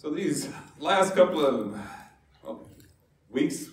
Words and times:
So 0.00 0.08
these 0.08 0.48
last 0.78 1.14
couple 1.14 1.44
of 1.44 1.78
weeks 3.28 3.66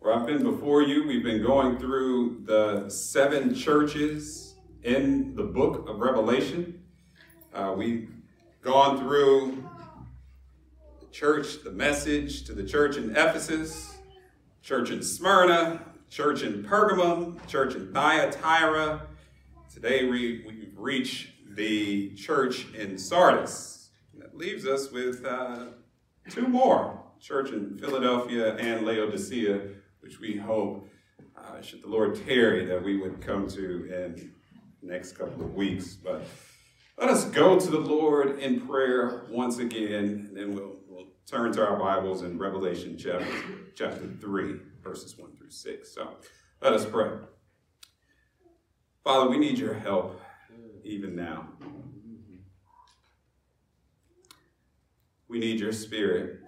where 0.00 0.12
I've 0.12 0.26
been 0.26 0.42
before 0.42 0.82
you, 0.82 1.06
we've 1.06 1.22
been 1.22 1.44
going 1.44 1.78
through 1.78 2.40
the 2.44 2.90
seven 2.90 3.54
churches 3.54 4.56
in 4.82 5.36
the 5.36 5.44
book 5.44 5.88
of 5.88 6.00
Revelation. 6.00 6.82
Uh, 7.54 7.74
we've 7.76 8.10
gone 8.62 8.98
through 8.98 9.64
the 10.98 11.06
church, 11.12 11.62
the 11.62 11.70
message 11.70 12.42
to 12.46 12.52
the 12.52 12.64
church 12.64 12.96
in 12.96 13.12
Ephesus, 13.12 13.96
church 14.62 14.90
in 14.90 15.04
Smyrna, 15.04 15.82
church 16.10 16.42
in 16.42 16.64
Pergamum, 16.64 17.46
church 17.46 17.76
in 17.76 17.92
Thyatira. 17.92 19.06
Today 19.72 20.06
we, 20.06 20.42
we 20.44 20.70
reach 20.74 21.32
the 21.48 22.12
church 22.16 22.66
in 22.74 22.98
Sardis 22.98 23.79
leaves 24.40 24.66
us 24.66 24.90
with 24.90 25.22
uh, 25.26 25.66
two 26.30 26.48
more 26.48 26.98
church 27.20 27.50
in 27.50 27.76
Philadelphia 27.76 28.56
and 28.56 28.86
Laodicea, 28.86 29.60
which 30.00 30.18
we 30.18 30.34
hope, 30.34 30.88
uh, 31.36 31.60
should 31.60 31.82
the 31.82 31.88
Lord 31.88 32.18
tarry, 32.26 32.64
that 32.64 32.82
we 32.82 32.96
would 32.96 33.20
come 33.20 33.46
to 33.48 33.84
in 33.92 34.32
the 34.82 34.92
next 34.92 35.12
couple 35.12 35.44
of 35.44 35.54
weeks. 35.54 35.94
But 35.94 36.22
let 36.96 37.10
us 37.10 37.26
go 37.26 37.60
to 37.60 37.70
the 37.70 37.78
Lord 37.78 38.38
in 38.38 38.66
prayer 38.66 39.26
once 39.28 39.58
again, 39.58 40.26
and 40.28 40.36
then 40.36 40.54
we'll, 40.54 40.76
we'll 40.88 41.08
turn 41.26 41.52
to 41.52 41.66
our 41.66 41.78
Bibles 41.78 42.22
in 42.22 42.38
Revelation 42.38 42.96
chapter, 42.98 43.26
chapter 43.74 44.08
3, 44.22 44.54
verses 44.82 45.18
1 45.18 45.36
through 45.36 45.50
6. 45.50 45.94
So 45.94 46.16
let 46.62 46.72
us 46.72 46.86
pray. 46.86 47.10
Father, 49.04 49.28
we 49.28 49.36
need 49.36 49.58
your 49.58 49.74
help 49.74 50.18
even 50.82 51.14
now. 51.14 51.46
We 55.30 55.38
need 55.38 55.60
your 55.60 55.70
spirit 55.70 56.40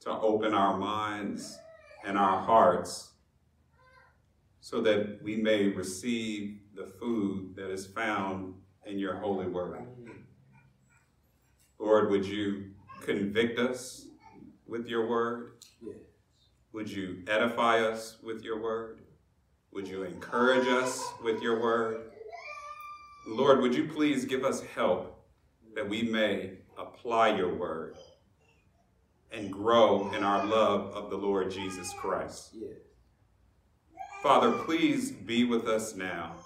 to 0.00 0.10
open 0.10 0.52
our 0.52 0.76
minds 0.76 1.56
and 2.04 2.18
our 2.18 2.40
hearts 2.40 3.12
so 4.60 4.80
that 4.80 5.22
we 5.22 5.36
may 5.36 5.68
receive 5.68 6.58
the 6.74 6.86
food 6.98 7.54
that 7.54 7.70
is 7.70 7.86
found 7.86 8.54
in 8.84 8.98
your 8.98 9.14
holy 9.14 9.46
word. 9.46 9.86
Lord, 11.78 12.10
would 12.10 12.26
you 12.26 12.72
convict 13.02 13.60
us 13.60 14.08
with 14.66 14.88
your 14.88 15.08
word? 15.08 15.52
Would 16.72 16.90
you 16.90 17.22
edify 17.28 17.78
us 17.78 18.16
with 18.24 18.42
your 18.42 18.60
word? 18.60 19.02
Would 19.72 19.86
you 19.86 20.02
encourage 20.02 20.66
us 20.66 21.12
with 21.22 21.40
your 21.40 21.62
word? 21.62 22.10
Lord, 23.28 23.60
would 23.60 23.72
you 23.72 23.86
please 23.86 24.24
give 24.24 24.42
us 24.42 24.64
help 24.74 25.24
that 25.76 25.88
we 25.88 26.02
may 26.02 26.58
apply 26.78 27.36
your 27.36 27.54
word 27.54 27.96
and 29.32 29.52
grow 29.52 30.12
in 30.12 30.22
our 30.22 30.44
love 30.44 30.92
of 30.94 31.10
the 31.10 31.16
Lord 31.16 31.50
Jesus 31.50 31.92
Christ. 31.94 32.50
Yeah. 32.52 32.68
Father, 34.22 34.52
please 34.52 35.10
be 35.10 35.44
with 35.44 35.66
us 35.66 35.94
now. 35.94 36.36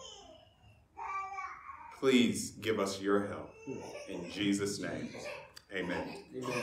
Please 2.01 2.51
give 2.51 2.81
us 2.81 3.01
your 3.01 3.27
help. 3.27 3.53
In 4.09 4.31
Jesus' 4.31 4.81
name, 4.81 5.11
amen. 5.75 6.23
amen. 6.37 6.55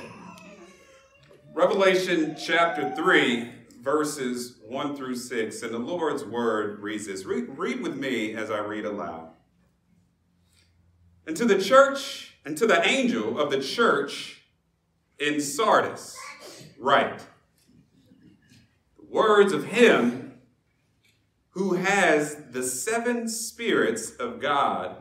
Revelation 1.54 2.36
chapter 2.38 2.94
3, 2.96 3.50
verses 3.82 4.58
1 4.68 4.96
through 4.96 5.16
6, 5.16 5.62
and 5.62 5.74
the 5.74 5.80
Lord's 5.80 6.26
word 6.26 6.80
reads 6.80 7.08
this. 7.08 7.24
Read, 7.24 7.46
read 7.58 7.82
with 7.82 7.96
me 7.96 8.34
as 8.34 8.50
I 8.50 8.60
read 8.60 8.86
aloud. 8.86 9.30
And 11.28 11.38
to 11.38 11.46
the 11.46 11.62
church 11.62 12.35
and 12.46 12.56
to 12.58 12.68
the 12.68 12.88
angel 12.88 13.40
of 13.40 13.50
the 13.50 13.60
church 13.60 14.44
in 15.20 15.42
Sardis, 15.42 16.16
write 16.78 17.26
the 18.98 19.06
words 19.10 19.52
of 19.52 19.66
him 19.66 20.34
who 21.50 21.74
has 21.74 22.36
the 22.52 22.62
seven 22.62 23.28
spirits 23.28 24.12
of 24.12 24.40
God 24.40 24.98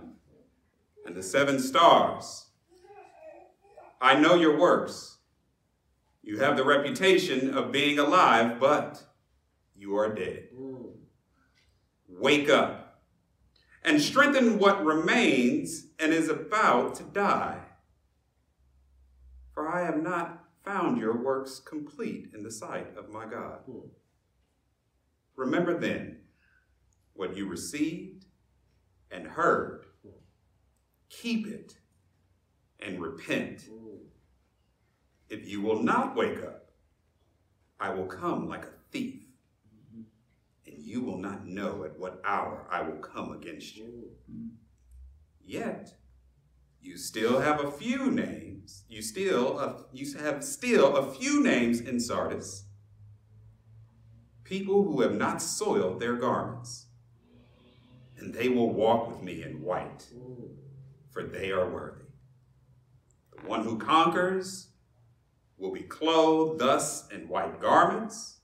and 1.05 1.15
the 1.15 1.23
seven 1.23 1.59
stars. 1.59 2.47
I 4.01 4.19
know 4.19 4.35
your 4.35 4.59
works. 4.59 5.19
You 6.23 6.39
have 6.39 6.57
the 6.57 6.65
reputation 6.65 7.53
of 7.53 7.73
being 7.73 7.99
alive, 7.99 8.59
but 8.59 9.03
you 9.77 9.97
are 9.97 10.15
dead. 10.15 10.49
Wake 12.09 12.49
up 12.49 12.84
and 13.85 14.01
strengthen 14.01 14.59
what 14.59 14.85
remains 14.85 15.87
and 15.99 16.13
is 16.13 16.29
about 16.29 16.95
to 16.97 17.03
die. 17.03 17.61
For 19.53 19.69
I 19.69 19.85
have 19.85 20.03
not 20.03 20.45
found 20.65 20.99
your 20.99 21.23
works 21.23 21.61
complete 21.61 22.31
in 22.35 22.43
the 22.43 22.51
sight 22.51 22.97
of 22.97 23.11
my 23.11 23.27
God. 23.27 23.61
Remember 25.37 25.79
then 25.79 26.21
what 27.13 27.37
you 27.37 27.47
received 27.47 28.25
and 29.11 29.27
heard. 29.27 29.85
Keep 31.11 31.47
it 31.47 31.77
and 32.81 33.01
repent. 33.01 33.69
If 35.29 35.47
you 35.47 35.61
will 35.61 35.83
not 35.83 36.17
wake 36.17 36.43
up, 36.43 36.71
I 37.79 37.91
will 37.91 38.07
come 38.07 38.49
like 38.49 38.65
a 38.65 38.73
thief 38.91 39.24
you 40.95 41.01
will 41.01 41.19
not 41.19 41.45
know 41.45 41.83
at 41.83 41.99
what 41.99 42.23
hour 42.25 42.65
I 42.71 42.81
will 42.83 42.99
come 42.99 43.33
against 43.33 43.77
you. 43.77 44.13
Yet, 45.45 45.93
you 46.81 46.97
still 46.97 47.41
have 47.41 47.65
a 47.65 47.73
few 47.73 48.13
names. 48.13 48.85
You 48.89 49.03
still 49.03 49.89
you 49.93 50.07
have 50.19 50.45
still 50.45 50.97
a 50.97 51.13
few 51.13 51.43
names 51.43 51.81
in 51.81 51.99
Sardis. 51.99 52.67
People 54.45 54.85
who 54.85 55.01
have 55.01 55.17
not 55.17 55.43
soiled 55.43 55.99
their 55.99 56.15
garments, 56.15 56.87
and 58.17 58.33
they 58.33 58.49
will 58.49 58.73
walk 58.73 59.09
with 59.09 59.21
me 59.21 59.43
in 59.43 59.63
white, 59.63 60.07
for 61.11 61.25
they 61.25 61.51
are 61.51 61.69
worthy. 61.69 62.05
The 63.37 63.49
one 63.49 63.65
who 63.65 63.79
conquers 63.79 64.69
will 65.57 65.73
be 65.73 65.83
clothed 65.83 66.61
thus 66.61 67.09
in 67.11 67.29
white 67.29 67.61
garments, 67.61 68.39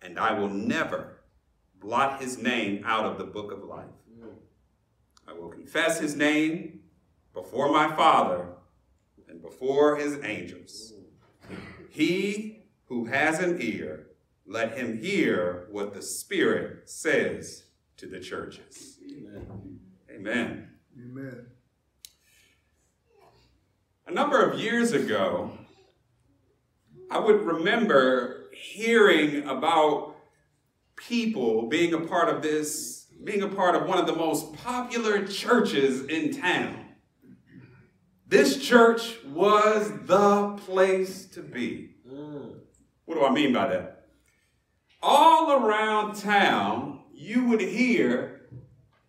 and 0.00 0.16
I 0.16 0.38
will 0.38 0.50
never 0.50 1.13
blot 1.84 2.20
his 2.20 2.38
name 2.38 2.82
out 2.86 3.04
of 3.04 3.18
the 3.18 3.24
book 3.24 3.52
of 3.52 3.62
life. 3.62 3.84
I 5.28 5.34
will 5.34 5.50
confess 5.50 6.00
his 6.00 6.16
name 6.16 6.80
before 7.34 7.70
my 7.70 7.94
Father 7.94 8.48
and 9.28 9.42
before 9.42 9.96
his 9.96 10.18
angels. 10.24 10.94
He 11.90 12.64
who 12.86 13.04
has 13.06 13.38
an 13.38 13.58
ear, 13.60 14.06
let 14.46 14.78
him 14.78 14.98
hear 14.98 15.68
what 15.70 15.92
the 15.92 16.00
Spirit 16.00 16.88
says 16.88 17.64
to 17.98 18.06
the 18.06 18.20
churches. 18.20 18.98
Amen. 19.06 19.78
Amen. 20.10 20.68
Amen. 20.98 21.46
A 24.06 24.10
number 24.10 24.42
of 24.42 24.58
years 24.58 24.92
ago, 24.92 25.52
I 27.10 27.18
would 27.18 27.42
remember 27.42 28.50
hearing 28.52 29.46
about 29.46 30.13
people 30.96 31.68
being 31.68 31.94
a 31.94 32.00
part 32.00 32.28
of 32.28 32.42
this, 32.42 33.06
being 33.22 33.42
a 33.42 33.48
part 33.48 33.74
of 33.74 33.86
one 33.88 33.98
of 33.98 34.06
the 34.06 34.14
most 34.14 34.52
popular 34.54 35.26
churches 35.26 36.04
in 36.06 36.32
town. 36.32 36.84
This 38.26 38.66
church 38.66 39.22
was 39.26 39.92
the 40.06 40.58
place 40.64 41.26
to 41.26 41.42
be. 41.42 41.96
Mm. 42.10 42.60
What 43.04 43.14
do 43.16 43.24
I 43.24 43.30
mean 43.30 43.52
by 43.52 43.68
that? 43.68 44.06
All 45.02 45.52
around 45.52 46.14
town, 46.14 47.00
you 47.12 47.44
would 47.46 47.60
hear, 47.60 48.48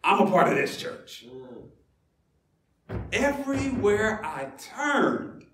I'm 0.03 0.27
a 0.27 0.29
part 0.29 0.49
of 0.49 0.55
this 0.55 0.77
church. 0.77 1.25
Mm. 1.27 2.99
Everywhere 3.13 4.23
I 4.23 4.51
turned, 4.57 5.45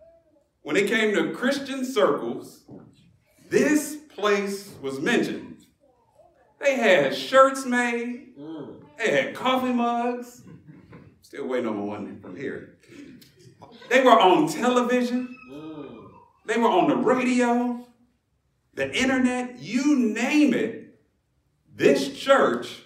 when 0.63 0.75
it 0.75 0.87
came 0.87 1.13
to 1.16 1.34
Christian 1.34 1.85
circles, 1.85 2.66
this 3.49 3.95
place 4.16 4.73
was 4.81 4.99
mentioned. 4.99 5.50
They 6.61 6.75
had 6.75 7.16
shirts 7.16 7.66
made. 7.66 8.37
Mm. 8.37 8.84
They 8.97 9.09
had 9.09 9.35
coffee 9.35 9.73
mugs. 9.73 10.43
Still 11.22 11.47
waiting 11.47 11.67
on 11.67 11.87
one 11.87 12.19
from 12.19 12.35
here. 12.35 12.78
They 13.90 14.03
were 14.03 14.19
on 14.19 14.47
television. 14.47 15.35
Mm. 15.52 16.09
They 16.46 16.58
were 16.58 16.69
on 16.69 16.90
the 16.90 16.96
radio, 16.96 17.85
the 18.73 18.93
internet, 18.96 19.59
you 19.59 19.97
name 19.97 20.53
it. 20.53 20.99
This 21.73 22.17
church 22.17 22.84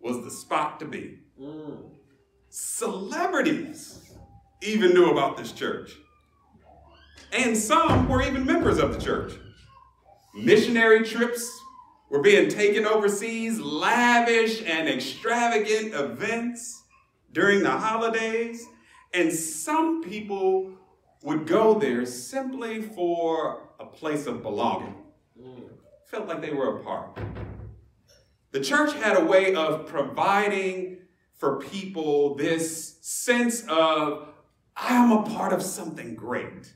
was 0.00 0.24
the 0.24 0.30
spot 0.30 0.80
to 0.80 0.86
be. 0.86 1.18
Mm. 1.40 1.90
Celebrities 2.48 4.10
even 4.62 4.92
knew 4.94 5.10
about 5.10 5.36
this 5.36 5.52
church. 5.52 5.92
And 7.32 7.56
some 7.56 8.08
were 8.08 8.22
even 8.22 8.46
members 8.46 8.78
of 8.78 8.94
the 8.94 9.00
church. 9.04 9.32
Missionary 10.34 11.04
trips 11.04 11.60
were 12.10 12.20
being 12.22 12.48
taken 12.48 12.86
overseas, 12.86 13.60
lavish 13.60 14.62
and 14.66 14.88
extravagant 14.88 15.94
events 15.94 16.82
during 17.32 17.62
the 17.62 17.70
holidays. 17.70 18.66
And 19.12 19.32
some 19.32 20.02
people 20.02 20.72
would 21.22 21.46
go 21.46 21.78
there 21.78 22.06
simply 22.06 22.82
for 22.82 23.68
a 23.78 23.86
place 23.86 24.26
of 24.26 24.42
belonging. 24.42 24.94
Felt 26.06 26.26
like 26.26 26.40
they 26.40 26.52
were 26.52 26.78
a 26.78 26.82
part. 26.82 27.18
The 28.50 28.60
church 28.60 28.94
had 28.94 29.16
a 29.16 29.24
way 29.24 29.54
of 29.54 29.86
providing 29.86 30.98
for 31.34 31.58
people 31.58 32.34
this 32.34 32.96
sense 33.02 33.62
of, 33.68 34.28
I 34.74 34.94
am 34.94 35.12
a 35.12 35.22
part 35.22 35.52
of 35.52 35.62
something 35.62 36.14
great. 36.14 36.74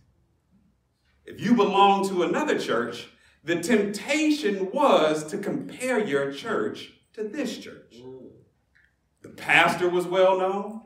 If 1.24 1.40
you 1.40 1.54
belong 1.54 2.06
to 2.08 2.24
another 2.24 2.58
church, 2.58 3.08
the 3.44 3.60
temptation 3.60 4.70
was 4.72 5.24
to 5.24 5.38
compare 5.38 6.04
your 6.04 6.32
church 6.32 6.92
to 7.14 7.24
this 7.24 7.58
church. 7.58 7.96
The 9.22 9.30
pastor 9.30 9.88
was 9.88 10.06
well 10.06 10.38
known. 10.38 10.82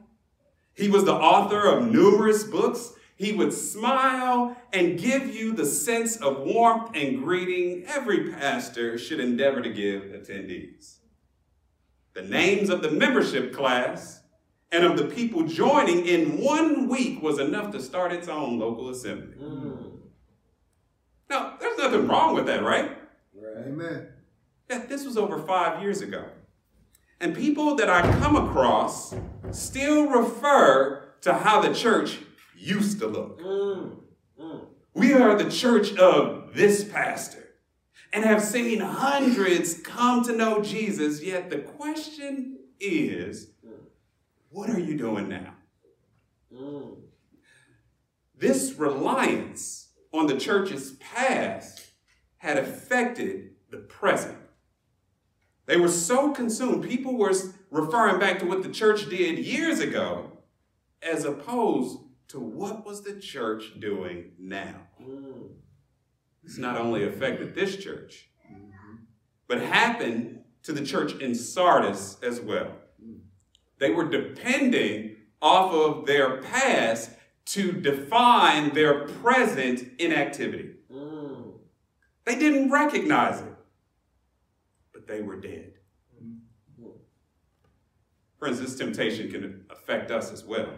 He 0.75 0.89
was 0.89 1.05
the 1.05 1.15
author 1.15 1.67
of 1.67 1.91
numerous 1.91 2.45
books. 2.45 2.93
He 3.17 3.33
would 3.33 3.53
smile 3.53 4.57
and 4.73 4.99
give 4.99 5.35
you 5.35 5.53
the 5.53 5.65
sense 5.65 6.17
of 6.17 6.41
warmth 6.41 6.91
and 6.95 7.23
greeting 7.23 7.85
every 7.87 8.31
pastor 8.33 8.99
should 8.99 9.21
endeavor 9.21 9.63
to 9.63 9.71
give 9.71 10.03
attendees. 10.03 10.97
The 12.13 12.23
names 12.23 12.69
of 12.69 12.83
the 12.83 12.91
membership 12.91 13.55
class 13.55 14.23
and 14.73 14.85
of 14.85 14.97
the 14.97 15.05
people 15.05 15.45
joining 15.45 16.07
in 16.07 16.43
one 16.43 16.89
week 16.89 17.23
was 17.23 17.39
enough 17.39 17.71
to 17.73 17.81
start 17.81 18.13
its 18.13 18.29
own 18.29 18.59
local 18.59 18.91
assembly. 18.91 19.37
Mm. 19.41 19.76
Now, 21.29 21.57
there's 21.59 21.79
nothing 21.79 22.07
wrong 22.07 22.35
with 22.35 22.47
that, 22.47 22.63
right? 22.63 22.97
Right. 23.35 23.67
Amen. 23.67 24.09
Yeah, 24.71 24.85
this 24.87 25.05
was 25.05 25.17
over 25.17 25.39
five 25.39 25.83
years 25.83 26.01
ago. 26.01 26.25
And 27.21 27.35
people 27.35 27.77
that 27.77 27.89
I 27.89 28.03
come 28.19 28.37
across 28.37 29.15
still 29.51 30.09
refer 30.09 31.15
to 31.23 31.35
how 31.35 31.61
the 31.61 31.75
church 31.75 32.19
used 32.57 32.99
to 33.01 33.07
look. 33.07 33.41
Mm, 33.41 33.97
mm. 34.41 34.67
We 34.95 35.13
are 35.13 35.35
the 35.35 35.51
church 35.51 35.97
of 35.97 36.55
this 36.55 36.85
pastor 36.85 37.47
and 38.13 38.25
have 38.25 38.43
seen 38.43 38.81
hundreds 38.81 39.81
come 39.81 40.23
to 40.25 40.35
know 40.35 40.63
Jesus, 40.63 41.23
yet 41.23 41.51
the 41.51 41.59
question 41.59 42.59
is 42.81 43.51
what 44.51 44.71
are 44.71 44.81
you 44.81 44.97
doing 44.97 45.29
now? 45.29 45.55
Mm. 46.51 46.97
This 48.39 48.75
reliance 48.79 49.86
on 50.19 50.27
the 50.27 50.37
church's 50.37 50.93
past 50.93 51.91
had 52.39 52.59
affected 52.59 53.51
the 53.71 53.79
present. 53.79 54.39
They 55.67 55.77
were 55.77 55.89
so 55.89 56.33
consumed, 56.33 56.85
people 56.85 57.17
were 57.17 57.33
referring 57.71 58.21
back 58.21 58.39
to 58.39 58.47
what 58.47 58.63
the 58.63 58.69
church 58.69 59.09
did 59.09 59.39
years 59.39 59.81
ago 59.81 60.31
as 61.03 61.25
opposed 61.25 61.99
to 62.29 62.41
what 62.41 62.87
was 62.87 63.03
the 63.03 63.21
church 63.21 63.79
doing 63.81 64.33
now. 64.39 64.75
This 66.43 66.59
not 66.59 66.77
only 66.77 67.05
affected 67.05 67.55
this 67.55 67.77
church, 67.77 68.31
but 69.49 69.61
happened 69.61 70.41
to 70.63 70.73
the 70.73 70.85
church 70.85 71.15
in 71.21 71.35
Sardis 71.35 72.19
as 72.23 72.41
well. 72.41 72.73
They 73.79 73.91
were 73.91 74.09
depending 74.09 75.17
off 75.43 75.73
of 75.73 76.07
their 76.07 76.41
past 76.43 77.11
to 77.47 77.73
define 77.73 78.75
their 78.75 79.07
present 79.07 79.85
inactivity. 79.99 80.75
Mm. 80.93 81.53
They 82.25 82.37
didn't 82.37 82.71
recognize 82.71 83.41
it 83.41 83.57
but 84.97 85.07
they 85.07 85.21
were 85.21 85.37
dead. 85.37 85.73
Friends, 88.39 88.61
this 88.61 88.77
temptation 88.77 89.31
can 89.31 89.67
affect 89.71 90.11
us 90.11 90.33
as 90.33 90.45
well. 90.45 90.71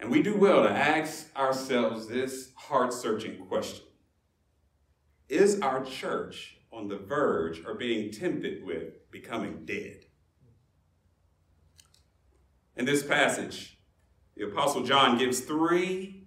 And 0.00 0.10
we 0.10 0.22
do 0.22 0.36
well 0.36 0.62
to 0.62 0.70
ask 0.70 1.34
ourselves 1.36 2.06
this 2.06 2.52
heart 2.56 2.92
searching 2.92 3.38
question 3.46 3.84
Is 5.28 5.60
our 5.60 5.84
church 5.84 6.58
on 6.72 6.88
the 6.88 6.98
verge 6.98 7.62
or 7.66 7.74
being 7.74 8.10
tempted 8.10 8.64
with 8.64 9.10
becoming 9.10 9.64
dead? 9.64 10.04
In 12.76 12.84
this 12.84 13.02
passage, 13.02 13.73
the 14.36 14.44
Apostle 14.44 14.82
John 14.82 15.18
gives 15.18 15.40
three 15.40 16.26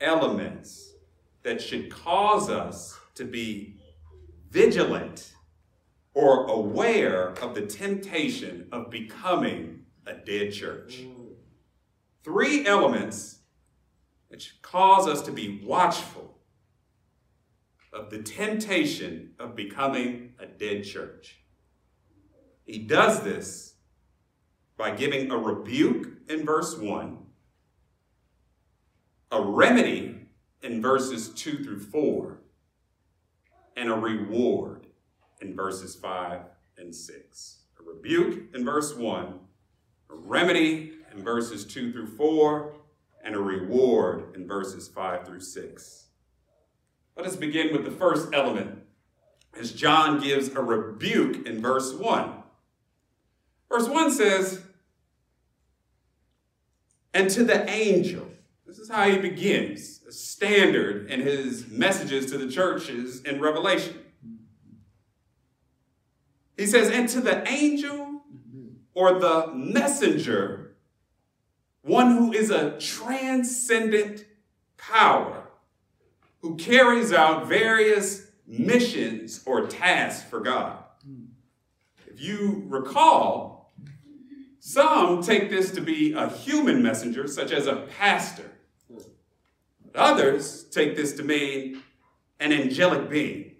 elements 0.00 0.92
that 1.42 1.60
should 1.60 1.90
cause 1.90 2.48
us 2.48 2.98
to 3.14 3.24
be 3.24 3.76
vigilant 4.50 5.32
or 6.14 6.46
aware 6.46 7.30
of 7.42 7.54
the 7.54 7.66
temptation 7.66 8.68
of 8.70 8.90
becoming 8.90 9.84
a 10.06 10.14
dead 10.14 10.52
church. 10.52 11.02
Three 12.22 12.66
elements 12.66 13.40
that 14.30 14.40
should 14.40 14.62
cause 14.62 15.08
us 15.08 15.22
to 15.22 15.32
be 15.32 15.60
watchful 15.64 16.38
of 17.92 18.10
the 18.10 18.22
temptation 18.22 19.32
of 19.38 19.54
becoming 19.54 20.34
a 20.38 20.46
dead 20.46 20.84
church. 20.84 21.40
He 22.64 22.78
does 22.78 23.22
this 23.22 23.74
by 24.76 24.90
giving 24.92 25.30
a 25.30 25.36
rebuke 25.36 26.08
in 26.28 26.44
verse 26.44 26.76
1, 26.76 27.18
a 29.34 29.42
remedy 29.42 30.14
in 30.62 30.80
verses 30.80 31.28
2 31.30 31.64
through 31.64 31.80
4, 31.80 32.38
and 33.76 33.90
a 33.90 33.94
reward 33.94 34.86
in 35.42 35.56
verses 35.56 35.96
5 35.96 36.40
and 36.78 36.94
6. 36.94 37.58
A 37.80 37.82
rebuke 37.82 38.54
in 38.54 38.64
verse 38.64 38.94
1, 38.94 39.40
a 40.10 40.14
remedy 40.14 40.92
in 41.12 41.24
verses 41.24 41.64
2 41.64 41.92
through 41.92 42.16
4, 42.16 42.74
and 43.24 43.34
a 43.34 43.40
reward 43.40 44.36
in 44.36 44.46
verses 44.46 44.86
5 44.86 45.26
through 45.26 45.40
6. 45.40 46.06
Let 47.16 47.26
us 47.26 47.34
begin 47.34 47.72
with 47.72 47.84
the 47.84 47.90
first 47.90 48.32
element 48.32 48.78
as 49.58 49.72
John 49.72 50.20
gives 50.20 50.48
a 50.48 50.60
rebuke 50.60 51.44
in 51.44 51.60
verse 51.60 51.92
1. 51.92 52.30
Verse 53.68 53.88
1 53.88 54.12
says, 54.12 54.62
And 57.12 57.28
to 57.30 57.42
the 57.42 57.68
angel, 57.68 58.28
this 58.74 58.88
is 58.88 58.90
how 58.90 59.08
he 59.08 59.18
begins, 59.18 60.00
a 60.08 60.10
standard 60.10 61.08
in 61.08 61.20
his 61.20 61.68
messages 61.68 62.26
to 62.32 62.38
the 62.38 62.48
churches 62.48 63.22
in 63.22 63.40
Revelation. 63.40 63.96
He 66.56 66.66
says, 66.66 66.90
And 66.90 67.08
to 67.10 67.20
the 67.20 67.48
angel 67.48 68.22
or 68.92 69.20
the 69.20 69.52
messenger, 69.54 70.74
one 71.82 72.16
who 72.16 72.32
is 72.32 72.50
a 72.50 72.76
transcendent 72.80 74.24
power, 74.76 75.50
who 76.40 76.56
carries 76.56 77.12
out 77.12 77.46
various 77.46 78.26
missions 78.44 79.40
or 79.46 79.68
tasks 79.68 80.28
for 80.28 80.40
God. 80.40 80.82
If 82.08 82.20
you 82.20 82.64
recall, 82.66 83.72
some 84.58 85.22
take 85.22 85.48
this 85.48 85.70
to 85.72 85.80
be 85.80 86.12
a 86.14 86.28
human 86.28 86.82
messenger, 86.82 87.28
such 87.28 87.52
as 87.52 87.68
a 87.68 87.86
pastor 87.98 88.50
Others 89.94 90.64
take 90.64 90.96
this 90.96 91.12
to 91.14 91.22
mean 91.22 91.82
an 92.40 92.52
angelic 92.52 93.08
being. 93.08 93.52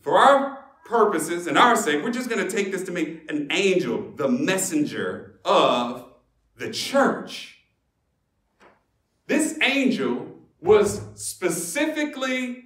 For 0.00 0.16
our 0.16 0.64
purposes 0.84 1.46
and 1.46 1.58
our 1.58 1.76
sake, 1.76 2.02
we're 2.02 2.10
just 2.10 2.30
going 2.30 2.46
to 2.46 2.50
take 2.50 2.72
this 2.72 2.84
to 2.84 2.92
mean 2.92 3.20
an 3.28 3.48
angel, 3.50 4.12
the 4.16 4.28
messenger 4.28 5.38
of 5.44 6.06
the 6.56 6.70
church. 6.70 7.58
This 9.26 9.58
angel 9.62 10.34
was 10.60 11.02
specifically 11.14 12.64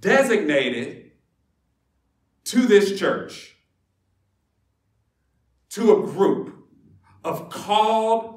designated 0.00 1.10
to 2.44 2.60
this 2.60 2.98
church, 2.98 3.56
to 5.70 5.96
a 5.96 6.06
group 6.06 6.54
of 7.24 7.50
called 7.50 8.31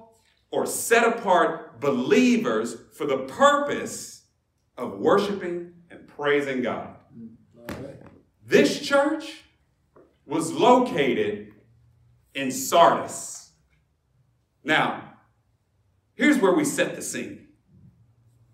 or 0.55 0.65
set 0.65 1.05
apart 1.05 1.81
believers 1.81 2.77
for 2.93 3.05
the 3.05 3.17
purpose 3.17 4.24
of 4.77 4.97
worshiping 4.97 5.74
and 5.91 6.07
praising 6.07 6.62
God. 6.62 6.95
Mm, 7.13 7.97
this 8.47 8.79
church 8.79 9.43
was 10.25 10.53
located 10.53 11.51
in 12.33 12.51
Sardis. 12.51 13.51
Now, 14.63 15.17
here's 16.13 16.39
where 16.39 16.53
we 16.53 16.63
set 16.63 16.95
the 16.95 17.01
scene. 17.01 17.47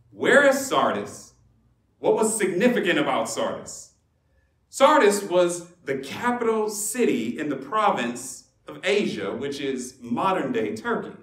Where 0.09 0.43
is 0.47 0.65
Sardis? 0.65 1.33
What 1.99 2.15
was 2.15 2.35
significant 2.35 2.97
about 2.97 3.29
Sardis? 3.29 3.93
Sardis 4.69 5.21
was 5.21 5.67
the 5.85 5.99
capital 5.99 6.67
city 6.67 7.37
in 7.39 7.49
the 7.49 7.55
province 7.55 8.49
of 8.67 8.79
Asia, 8.83 9.31
which 9.31 9.59
is 9.59 9.97
modern 10.01 10.51
day 10.51 10.75
Turkey. 10.75 11.15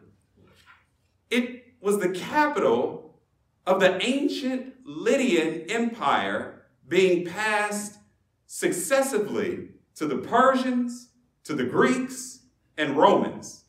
It 1.30 1.74
was 1.80 1.98
the 1.98 2.10
capital 2.10 3.20
of 3.66 3.80
the 3.80 4.02
ancient 4.02 4.74
Lydian 4.84 5.70
Empire 5.70 6.62
being 6.86 7.26
passed 7.26 7.98
successively 8.46 9.68
to 9.94 10.06
the 10.06 10.16
Persians, 10.16 11.10
to 11.44 11.54
the 11.54 11.64
Greeks, 11.64 12.40
and 12.76 12.96
Romans. 12.96 13.64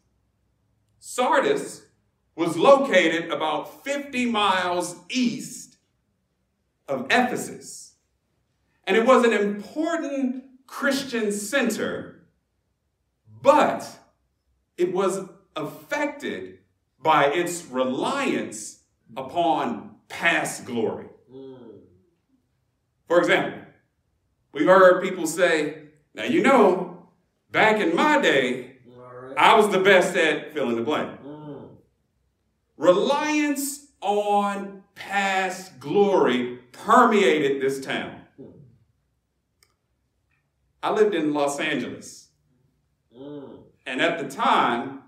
Sardis 1.00 1.84
was 2.36 2.56
located 2.56 3.30
about 3.32 3.84
50 3.84 4.28
miles 4.28 4.96
east 5.10 5.78
of 6.88 7.06
Ephesus. 7.10 7.96
And 8.86 8.96
it 8.96 9.06
was 9.06 9.25
an 9.25 9.34
important 9.34 10.46
Christian 10.66 11.32
center, 11.32 12.28
but 13.42 13.88
it 14.78 14.94
was 14.94 15.25
affected 15.56 16.59
by 17.01 17.25
its 17.25 17.65
reliance 17.65 18.84
upon 19.15 19.96
past 20.08 20.65
glory. 20.65 21.08
For 23.08 23.18
example, 23.18 23.60
we've 24.53 24.68
heard 24.68 25.01
people 25.01 25.25
say, 25.25 25.89
now 26.13 26.25
you 26.25 26.44
know, 26.44 27.10
back 27.51 27.82
in 27.82 27.96
my 27.96 28.22
day, 28.22 28.77
I 29.36 29.56
was 29.56 29.70
the 29.70 29.79
best 29.79 30.15
at 30.15 30.53
fill 30.53 30.70
in 30.70 30.75
the 30.75 30.82
blank. 30.82 31.20
Mm. 31.24 31.70
Reliance 32.77 33.88
on 34.01 34.84
past 34.94 35.79
glory 35.79 36.60
permeated 36.72 37.62
this 37.62 37.84
town. 37.84 38.22
I 40.84 40.91
lived 40.91 41.15
in 41.15 41.34
Los 41.34 41.60
Angeles. 41.60 42.29
Mm. 43.18 43.63
And 43.86 44.01
at 44.01 44.20
the 44.20 44.29
time, 44.34 45.01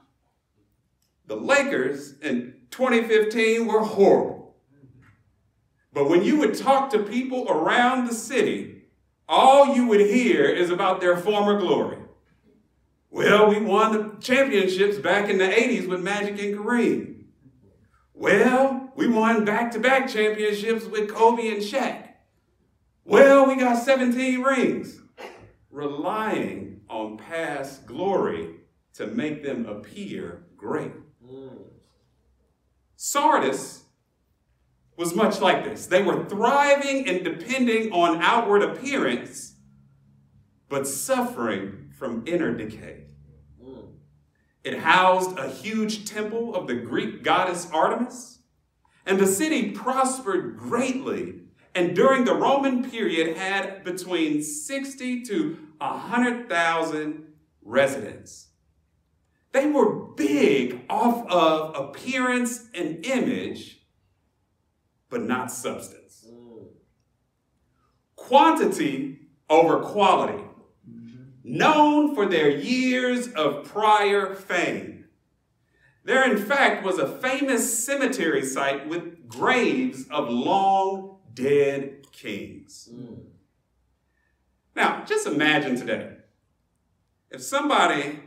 the 1.31 1.38
Lakers 1.38 2.19
in 2.19 2.55
2015 2.71 3.65
were 3.65 3.85
horrible. 3.85 4.57
But 5.93 6.09
when 6.09 6.23
you 6.23 6.38
would 6.39 6.57
talk 6.57 6.89
to 6.89 7.03
people 7.03 7.50
around 7.50 8.05
the 8.05 8.13
city, 8.13 8.81
all 9.29 9.73
you 9.73 9.88
would 9.88 10.01
hear 10.01 10.43
is 10.43 10.69
about 10.69 11.00
their 11.00 11.15
former 11.15 11.57
glory. 11.57 12.00
Well, 13.09 13.47
we 13.47 13.61
won 13.61 13.93
the 13.93 14.17
championships 14.19 14.97
back 14.97 15.29
in 15.29 15.38
the 15.38 15.45
80s 15.47 15.88
with 15.88 16.01
Magic 16.01 16.38
and 16.38 16.57
Kareem. 16.57 17.23
Well, 18.13 18.91
we 18.97 19.07
won 19.07 19.45
back 19.45 19.71
to 19.71 19.79
back 19.79 20.09
championships 20.09 20.85
with 20.85 21.13
Kobe 21.13 21.47
and 21.47 21.61
Shaq. 21.61 22.09
Well, 23.05 23.47
we 23.47 23.55
got 23.55 23.81
17 23.81 24.41
rings. 24.41 25.00
Relying 25.69 26.81
on 26.89 27.17
past 27.17 27.85
glory 27.85 28.57
to 28.95 29.07
make 29.07 29.43
them 29.43 29.65
appear 29.65 30.43
great. 30.57 30.91
Sardis 32.96 33.86
was 34.96 35.16
much 35.16 35.42
like 35.42 35.63
this. 35.63 35.88
They 35.88 36.04
were 36.04 36.25
thriving 36.25 37.08
and 37.08 37.24
depending 37.24 37.92
on 37.92 38.22
outward 38.22 38.62
appearance, 38.62 39.56
but 40.70 40.88
suffering 40.88 41.92
from 41.98 42.24
inner 42.28 42.56
decay. 42.56 43.06
It 44.63 44.78
housed 44.78 45.40
a 45.40 45.50
huge 45.50 46.06
temple 46.06 46.56
of 46.56 46.68
the 46.68 46.75
Greek 46.75 47.24
goddess 47.24 47.68
Artemis, 47.74 48.40
and 49.06 49.20
the 49.20 49.25
city 49.25 49.72
prospered 49.72 50.58
greatly 50.58 51.42
and 51.74 51.96
during 51.96 52.25
the 52.25 52.36
Roman 52.36 52.90
period 52.90 53.38
had 53.38 53.84
between 53.84 54.44
60 54.44 55.24
to 55.24 55.58
100,000 55.80 57.28
residents. 57.63 58.50
They 59.51 59.67
were 59.67 59.93
big 60.15 60.81
off 60.89 61.27
of 61.29 61.75
appearance 61.75 62.70
and 62.74 63.05
image, 63.05 63.81
but 65.10 65.22
not 65.22 65.51
substance. 65.51 66.25
Mm. 66.29 66.67
Quantity 68.15 69.20
over 69.50 69.79
quality. 69.79 70.43
Mm-hmm. 70.89 71.24
Known 71.43 72.15
for 72.15 72.25
their 72.25 72.50
years 72.50 73.27
of 73.34 73.65
prior 73.65 74.34
fame. 74.36 75.05
There, 76.03 76.29
in 76.29 76.38
fact, 76.38 76.84
was 76.84 76.98
a 76.98 77.08
famous 77.08 77.86
cemetery 77.86 78.43
site 78.43 78.88
with 78.88 79.27
graves 79.27 80.08
of 80.10 80.29
long 80.29 81.20
dead 81.34 82.08
kings. 82.12 82.89
Mm. 82.91 83.25
Now, 84.75 85.03
just 85.05 85.27
imagine 85.27 85.75
today 85.75 86.13
if 87.29 87.41
somebody 87.41 88.20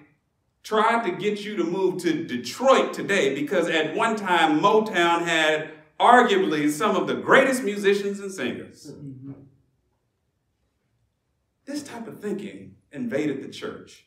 tried 0.65 1.05
to 1.05 1.13
get 1.13 1.45
you 1.45 1.57
to 1.57 1.65
move 1.65 2.03
to 2.03 2.25
Detroit 2.25 2.95
today 2.95 3.35
because 3.35 3.69
at 3.69 3.95
one 3.95 4.17
time 4.17 4.61
Motown 4.61 5.25
had 5.27 5.71
arguably 6.01 6.71
some 6.71 6.97
of 6.97 7.07
the 7.07 7.15
greatest 7.15 7.63
musicians 7.63 8.19
and 8.19 8.33
singers. 8.33 8.93
This 11.67 11.83
type 11.83 12.09
of 12.09 12.21
thinking 12.21 12.77
invaded 12.91 13.43
the 13.43 13.49
church. 13.49 14.07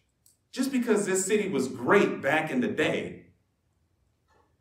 Just 0.52 0.72
because 0.72 1.06
this 1.06 1.26
city 1.26 1.48
was 1.50 1.68
great 1.68 2.22
back 2.22 2.50
in 2.50 2.62
the 2.62 2.68
day, 2.68 3.28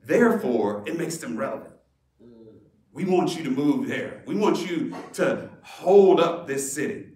therefore 0.05 0.85
it 0.87 0.99
makes 0.99 1.17
them 1.17 1.37
relevant. 1.37 1.73
We 2.93 3.05
want 3.05 3.37
you 3.37 3.45
to 3.45 3.51
move 3.51 3.89
there. 3.89 4.23
We 4.27 4.35
want 4.37 4.69
you 4.69 4.95
to 5.15 5.51
hold 5.63 6.21
up 6.21 6.47
this 6.47 6.73
city. 6.73 7.16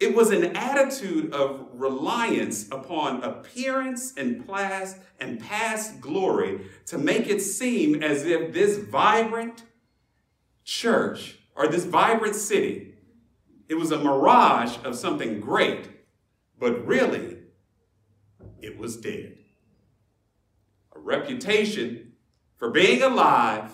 It 0.00 0.14
was 0.14 0.30
an 0.30 0.56
attitude 0.56 1.34
of 1.34 1.68
reliance 1.74 2.66
upon 2.72 3.22
appearance 3.22 4.14
and 4.16 4.48
past 4.48 4.96
and 5.20 5.38
past 5.38 6.00
glory 6.00 6.62
to 6.86 6.96
make 6.96 7.26
it 7.26 7.40
seem 7.40 8.02
as 8.02 8.24
if 8.24 8.54
this 8.54 8.78
vibrant 8.78 9.62
church 10.64 11.38
or 11.54 11.68
this 11.68 11.84
vibrant 11.84 12.34
city, 12.34 12.94
it 13.68 13.74
was 13.74 13.92
a 13.92 13.98
mirage 13.98 14.78
of 14.84 14.96
something 14.96 15.38
great, 15.38 15.90
but 16.58 16.86
really 16.86 17.36
it 18.62 18.78
was 18.78 18.96
dead. 18.96 19.36
A 20.96 20.98
reputation 20.98 22.12
for 22.56 22.70
being 22.70 23.02
alive, 23.02 23.70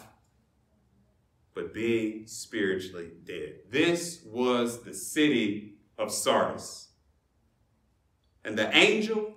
but 1.55 1.73
being 1.73 2.27
spiritually 2.27 3.13
dead. 3.25 3.61
This 3.71 4.23
was 4.27 4.83
the 4.83 4.93
city 4.93 5.76
of 5.99 6.13
Sardis. 6.13 6.89
And 8.45 8.59
the 8.59 8.75
angel 8.77 9.35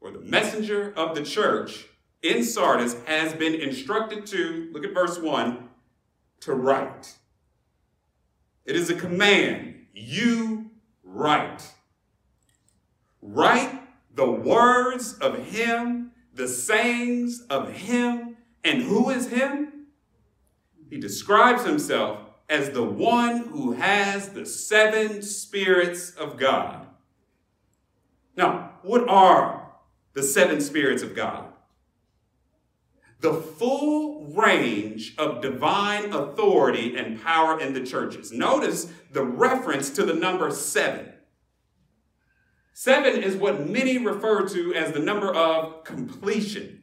or 0.00 0.10
the 0.10 0.20
messenger 0.20 0.92
of 0.96 1.14
the 1.14 1.22
church 1.22 1.86
in 2.22 2.44
Sardis 2.44 2.96
has 3.06 3.32
been 3.34 3.54
instructed 3.54 4.26
to, 4.26 4.68
look 4.72 4.84
at 4.84 4.94
verse 4.94 5.18
1, 5.18 5.68
to 6.40 6.54
write. 6.54 7.14
It 8.64 8.76
is 8.76 8.90
a 8.90 8.94
command. 8.94 9.86
You 9.94 10.70
write. 11.02 11.72
Write 13.22 13.82
the 14.14 14.30
words 14.30 15.14
of 15.14 15.46
him, 15.46 16.12
the 16.34 16.48
sayings 16.48 17.42
of 17.48 17.72
him. 17.72 18.36
And 18.64 18.82
who 18.82 19.10
is 19.10 19.28
him? 19.28 19.86
He 20.90 20.98
describes 20.98 21.64
himself 21.64 22.18
as 22.50 22.70
the 22.70 22.82
one 22.82 23.44
who 23.44 23.72
has 23.72 24.30
the 24.30 24.44
seven 24.44 25.22
spirits 25.22 26.10
of 26.10 26.36
God. 26.36 26.88
Now, 28.36 28.72
what 28.82 29.08
are 29.08 29.70
the 30.14 30.22
seven 30.24 30.60
spirits 30.60 31.02
of 31.04 31.14
God? 31.14 31.46
The 33.20 33.34
full 33.34 34.26
range 34.34 35.14
of 35.16 35.40
divine 35.40 36.12
authority 36.12 36.96
and 36.96 37.22
power 37.22 37.60
in 37.60 37.72
the 37.72 37.84
churches. 37.86 38.32
Notice 38.32 38.90
the 39.12 39.24
reference 39.24 39.90
to 39.90 40.04
the 40.04 40.14
number 40.14 40.50
seven. 40.50 41.12
Seven 42.72 43.22
is 43.22 43.36
what 43.36 43.68
many 43.68 43.98
refer 43.98 44.48
to 44.48 44.74
as 44.74 44.92
the 44.92 45.00
number 45.00 45.32
of 45.32 45.84
completion, 45.84 46.82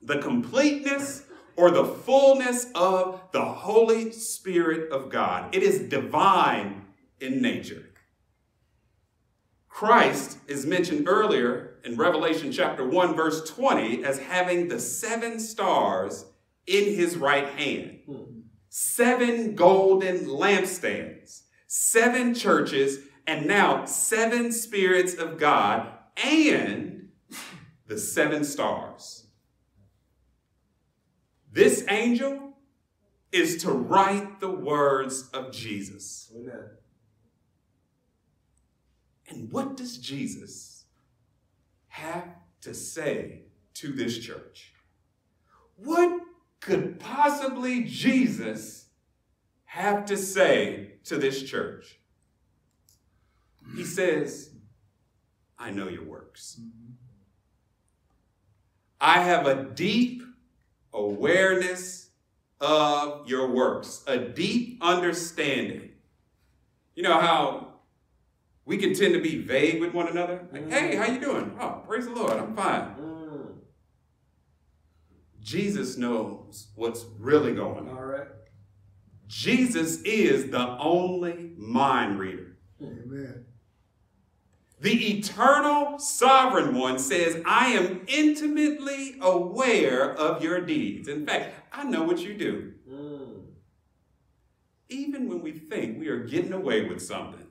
the 0.00 0.18
completeness 0.18 1.24
or 1.60 1.70
the 1.70 1.84
fullness 1.84 2.68
of 2.74 3.20
the 3.32 3.44
Holy 3.44 4.10
Spirit 4.12 4.90
of 4.90 5.10
God. 5.10 5.54
It 5.54 5.62
is 5.62 5.90
divine 5.90 6.86
in 7.20 7.42
nature. 7.42 7.90
Christ 9.68 10.38
is 10.48 10.64
mentioned 10.64 11.06
earlier 11.06 11.74
in 11.84 11.98
Revelation 11.98 12.50
chapter 12.50 12.86
1, 12.86 13.14
verse 13.14 13.46
20, 13.50 14.02
as 14.04 14.18
having 14.18 14.68
the 14.68 14.80
seven 14.80 15.38
stars 15.38 16.24
in 16.66 16.94
his 16.94 17.18
right 17.18 17.48
hand, 17.50 17.98
seven 18.70 19.54
golden 19.54 20.20
lampstands, 20.28 21.42
seven 21.66 22.34
churches, 22.34 23.00
and 23.26 23.46
now 23.46 23.84
seven 23.84 24.50
spirits 24.50 25.12
of 25.12 25.36
God, 25.36 25.92
and 26.16 27.10
the 27.86 27.98
seven 27.98 28.44
stars. 28.44 29.19
This 31.52 31.84
angel 31.88 32.54
is 33.32 33.62
to 33.62 33.70
write 33.70 34.40
the 34.40 34.50
words 34.50 35.28
of 35.30 35.52
Jesus. 35.52 36.30
Amen. 36.34 36.70
And 39.28 39.52
what 39.52 39.76
does 39.76 39.96
Jesus 39.98 40.84
have 41.88 42.28
to 42.62 42.74
say 42.74 43.42
to 43.74 43.92
this 43.92 44.18
church? 44.18 44.72
What 45.76 46.20
could 46.60 46.98
possibly 46.98 47.84
Jesus 47.84 48.86
have 49.64 50.04
to 50.06 50.16
say 50.16 50.94
to 51.04 51.16
this 51.16 51.42
church? 51.42 51.98
He 53.76 53.84
says, 53.84 54.50
I 55.58 55.70
know 55.70 55.88
your 55.88 56.04
works. 56.04 56.58
Mm-hmm. 56.60 56.92
I 59.00 59.20
have 59.20 59.46
a 59.46 59.64
deep 59.64 60.22
awareness 60.92 62.10
of 62.60 63.28
your 63.28 63.48
works, 63.48 64.02
a 64.06 64.18
deep 64.18 64.78
understanding. 64.80 65.90
You 66.94 67.02
know 67.02 67.18
how 67.20 67.74
we 68.64 68.76
can 68.76 68.94
tend 68.94 69.14
to 69.14 69.20
be 69.20 69.38
vague 69.38 69.80
with 69.80 69.94
one 69.94 70.08
another? 70.08 70.46
Like, 70.52 70.68
mm. 70.68 70.72
hey, 70.72 70.96
how 70.96 71.06
you 71.06 71.20
doing? 71.20 71.56
Oh, 71.60 71.82
praise 71.86 72.06
the 72.06 72.12
Lord, 72.12 72.32
I'm 72.32 72.54
fine. 72.54 72.94
Mm. 73.00 73.46
Jesus 75.40 75.96
knows 75.96 76.68
what's 76.74 77.04
really 77.18 77.54
going 77.54 77.88
on. 77.88 77.96
All 77.96 78.04
right. 78.04 78.28
Jesus 79.26 80.02
is 80.02 80.50
the 80.50 80.76
only 80.78 81.52
mind 81.56 82.18
reader. 82.18 82.56
Amen. 82.82 83.46
The 84.80 85.18
eternal 85.18 85.98
sovereign 85.98 86.74
one 86.74 86.98
says, 86.98 87.42
I 87.44 87.68
am 87.68 88.02
intimately 88.06 89.16
aware 89.20 90.10
of 90.14 90.42
your 90.42 90.62
deeds. 90.62 91.06
In 91.06 91.26
fact, 91.26 91.54
I 91.70 91.84
know 91.84 92.02
what 92.02 92.20
you 92.20 92.32
do. 92.32 92.72
Mm. 92.90 93.42
Even 94.88 95.28
when 95.28 95.42
we 95.42 95.52
think 95.52 96.00
we 96.00 96.08
are 96.08 96.24
getting 96.24 96.54
away 96.54 96.88
with 96.88 97.02
something, 97.02 97.46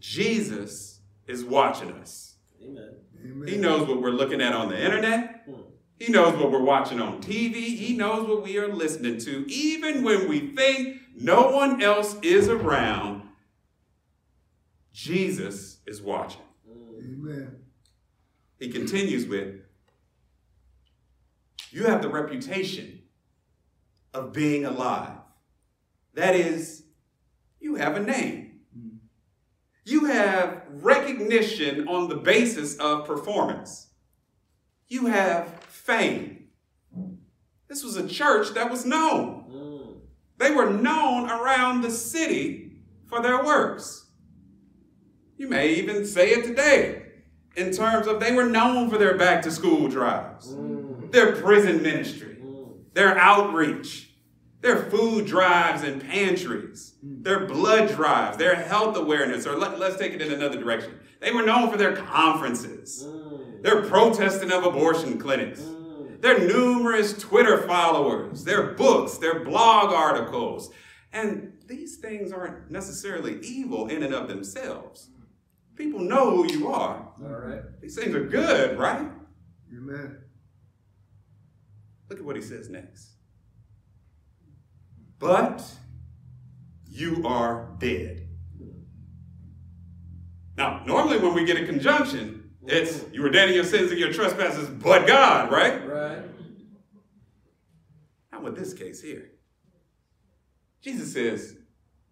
Jesus 0.00 1.00
is 1.26 1.44
watching 1.44 1.90
us. 1.92 2.34
Amen. 2.62 3.46
He 3.46 3.56
knows 3.56 3.88
what 3.88 4.02
we're 4.02 4.10
looking 4.10 4.42
at 4.42 4.52
on 4.52 4.68
the 4.68 4.78
internet. 4.78 5.48
Mm. 5.48 5.64
He 5.98 6.12
knows 6.12 6.34
what 6.34 6.50
we're 6.50 6.62
watching 6.62 7.00
on 7.00 7.22
TV. 7.22 7.54
He 7.54 7.96
knows 7.96 8.28
what 8.28 8.42
we 8.42 8.58
are 8.58 8.68
listening 8.68 9.18
to. 9.20 9.50
Even 9.50 10.02
when 10.02 10.28
we 10.28 10.54
think 10.54 10.98
no 11.16 11.50
one 11.50 11.80
else 11.80 12.16
is 12.22 12.48
around, 12.48 13.22
Jesus 14.92 15.78
is 15.86 16.02
watching. 16.02 16.42
Amen. 16.68 17.56
He 18.58 18.68
continues 18.68 19.26
with, 19.26 19.56
You 21.70 21.84
have 21.84 22.02
the 22.02 22.08
reputation 22.08 23.02
of 24.14 24.32
being 24.32 24.64
alive. 24.64 25.18
That 26.14 26.36
is, 26.36 26.84
you 27.60 27.76
have 27.76 27.96
a 27.96 28.00
name. 28.00 28.60
You 29.84 30.04
have 30.04 30.62
recognition 30.68 31.88
on 31.88 32.08
the 32.08 32.14
basis 32.16 32.76
of 32.76 33.06
performance. 33.06 33.88
You 34.86 35.06
have 35.06 35.48
fame. 35.64 36.48
This 37.68 37.82
was 37.82 37.96
a 37.96 38.06
church 38.06 38.50
that 38.54 38.70
was 38.70 38.84
known. 38.84 39.44
Mm. 39.50 39.96
They 40.38 40.50
were 40.54 40.70
known 40.70 41.30
around 41.30 41.80
the 41.80 41.90
city 41.90 42.82
for 43.06 43.22
their 43.22 43.42
works. 43.42 44.01
You 45.42 45.48
may 45.48 45.74
even 45.74 46.06
say 46.06 46.28
it 46.28 46.44
today 46.44 47.02
in 47.56 47.72
terms 47.72 48.06
of 48.06 48.20
they 48.20 48.30
were 48.30 48.46
known 48.46 48.88
for 48.88 48.96
their 48.96 49.16
back 49.16 49.42
to 49.42 49.50
school 49.50 49.88
drives, 49.88 50.46
mm. 50.54 51.10
their 51.10 51.34
prison 51.34 51.82
ministry, 51.82 52.36
mm. 52.40 52.74
their 52.94 53.18
outreach, 53.18 54.12
their 54.60 54.84
food 54.84 55.26
drives 55.26 55.82
and 55.82 56.00
pantries, 56.00 56.94
mm. 57.04 57.24
their 57.24 57.44
blood 57.48 57.88
drives, 57.88 58.36
their 58.36 58.54
health 58.54 58.96
awareness, 58.96 59.44
or 59.44 59.56
let, 59.56 59.72
us 59.82 59.98
take 59.98 60.12
it 60.12 60.22
in 60.22 60.30
another 60.30 60.60
direction. 60.60 60.96
They 61.18 61.32
were 61.32 61.42
known 61.42 61.72
for 61.72 61.76
their 61.76 61.96
conferences, 61.96 63.04
their 63.62 63.82
protesting 63.82 64.52
of 64.52 64.64
abortion 64.64 65.18
clinics, 65.18 65.60
their 66.20 66.38
numerous 66.38 67.18
Twitter 67.18 67.66
followers, 67.66 68.44
their 68.44 68.74
books, 68.74 69.18
their 69.18 69.40
blog 69.40 69.92
articles. 69.92 70.70
And 71.12 71.54
these 71.66 71.96
things 71.96 72.30
aren't 72.30 72.70
necessarily 72.70 73.40
evil 73.40 73.88
in 73.88 74.04
and 74.04 74.14
of 74.14 74.28
themselves. 74.28 75.08
People 75.82 75.98
know 75.98 76.30
who 76.30 76.52
you 76.52 76.68
are. 76.68 77.08
All 77.20 77.28
right. 77.28 77.60
These 77.80 77.96
things 77.96 78.14
are 78.14 78.24
good, 78.24 78.78
right? 78.78 79.04
Amen. 79.76 80.16
Look 82.08 82.20
at 82.20 82.24
what 82.24 82.36
he 82.36 82.42
says 82.42 82.70
next. 82.70 83.10
But 85.18 85.68
you 86.88 87.26
are 87.26 87.74
dead. 87.80 88.28
Now, 90.56 90.84
normally 90.86 91.18
when 91.18 91.34
we 91.34 91.44
get 91.44 91.60
a 91.60 91.66
conjunction, 91.66 92.52
it's 92.64 93.02
you 93.12 93.20
were 93.20 93.30
dead 93.30 93.48
in 93.48 93.56
your 93.56 93.64
sins 93.64 93.90
and 93.90 93.98
your 93.98 94.12
trespasses, 94.12 94.68
but 94.68 95.08
God, 95.08 95.50
right? 95.50 95.84
Right. 95.84 96.22
Not 98.30 98.44
with 98.44 98.56
this 98.56 98.72
case 98.72 99.02
here. 99.02 99.32
Jesus 100.80 101.12
says, 101.12 101.56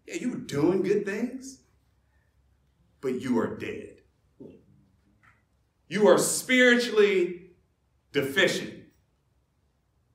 Yeah, 0.09 0.17
you 0.17 0.31
were 0.31 0.39
doing 0.39 0.83
good 0.83 1.07
things, 1.07 1.61
but 3.01 3.21
you 3.21 3.39
are 3.39 3.57
dead. 3.57 4.01
You 5.89 6.07
are 6.09 6.19
spiritually 6.19 7.51
deficient. 8.13 8.75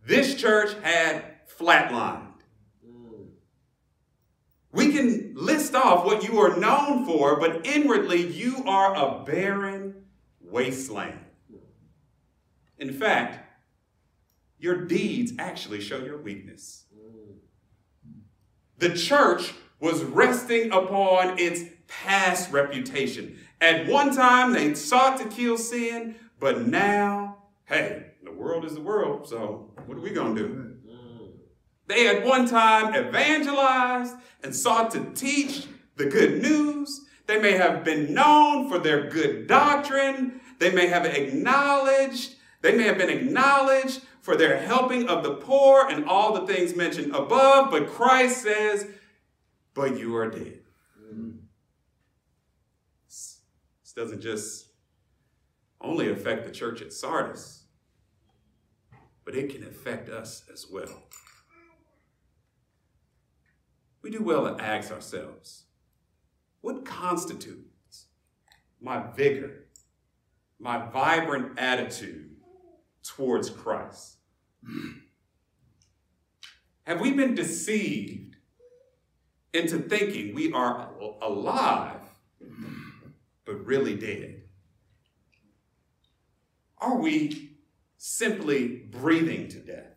This 0.06 0.36
church 0.36 0.74
had 0.82 1.48
flatlined. 1.60 2.21
We 4.71 4.91
can 4.91 5.34
list 5.36 5.74
off 5.74 6.06
what 6.06 6.24
you 6.24 6.39
are 6.39 6.58
known 6.58 7.06
for, 7.06 7.39
but 7.39 7.65
inwardly 7.65 8.28
you 8.28 8.63
are 8.65 8.93
a 8.93 9.24
barren 9.24 10.06
wasteland. 10.41 11.19
In 12.78 12.91
fact, 12.91 13.41
your 14.60 14.86
deeds 14.86 15.34
actually 15.39 15.80
show 15.82 16.00
your 16.00 16.21
weakness. 16.21 16.86
The 18.78 18.93
church 18.93 19.54
was 19.80 20.04
resting 20.04 20.71
upon 20.71 21.39
its 21.39 21.62
past 21.88 22.52
reputation. 22.52 23.38
At 23.62 23.88
one 23.88 24.15
time, 24.15 24.54
they 24.54 24.74
sought 24.74 25.19
to 25.19 25.28
kill 25.28 25.58
sin, 25.58 26.15
but 26.39 26.67
now, 26.67 27.43
hey, 27.65 28.12
the 28.24 28.32
world 28.32 28.65
is 28.65 28.76
the 28.76 28.82
world, 28.82 29.28
so 29.28 29.71
what 29.86 29.98
are 29.98 30.02
we 30.02 30.12
going 30.12 30.36
to 30.36 30.41
do? 30.41 30.71
They 31.88 32.08
at 32.08 32.26
one 32.26 32.48
time 32.48 32.95
evangelized 32.95 34.15
and 34.43 34.56
sought 34.56 34.91
to 34.91 35.12
teach 35.13 35.67
the 35.95 36.06
good 36.06 36.41
news. 36.41 37.02
They 37.28 37.39
may 37.39 37.54
have 37.54 37.84
been 37.84 38.13
known 38.13 38.69
for 38.69 38.80
their 38.80 39.10
good 39.10 39.48
doctrine. 39.48 40.41
They 40.60 40.71
may 40.71 40.88
have 40.88 41.06
acknowledged, 41.06 42.36
they 42.62 42.76
may 42.76 42.84
have 42.84 42.98
been 42.98 43.10
acknowledged 43.10 44.02
for 44.21 44.36
their 44.36 44.58
helping 44.58 45.08
of 45.08 45.24
the 45.24 45.36
poor 45.36 45.88
and 45.88 46.06
all 46.06 46.34
the 46.34 46.52
things 46.52 46.76
mentioned 46.76 47.15
above, 47.15 47.69
but 47.69 47.88
Christ 47.88 48.41
says, 48.41 48.88
but 49.76 50.00
you 50.00 50.15
are 50.15 50.30
dead. 50.30 50.62
Doesn't 53.95 54.21
just 54.21 54.69
only 55.81 56.12
affect 56.12 56.45
the 56.45 56.51
church 56.51 56.81
at 56.81 56.93
Sardis, 56.93 57.63
but 59.23 59.36
it 59.36 59.49
can 59.49 59.65
affect 59.65 60.10
us 60.10 60.43
as 60.51 60.67
well. 60.71 61.08
We 64.01 64.12
do 64.12 64.23
well 64.23 64.43
to 64.55 64.63
ask 64.63 64.91
ourselves 64.91 65.63
what 66.62 66.86
constitutes 66.86 68.05
my 68.81 69.03
vigor, 69.15 69.65
my 70.60 70.89
vibrant 70.89 71.58
attitude 71.58 72.36
towards 73.03 73.49
Christ? 73.49 74.17
Have 76.84 77.01
we 77.01 77.12
been 77.12 77.36
deceived 77.36 78.36
into 79.53 79.79
thinking 79.79 80.36
we 80.36 80.51
are 80.51 80.91
alive 81.21 81.94
but 83.45 83.65
really 83.65 83.95
dead? 83.95 84.41
Are 86.79 86.97
we 86.97 87.58
simply 87.97 88.67
breathing 88.67 89.47
to 89.49 89.60
death? 89.60 89.95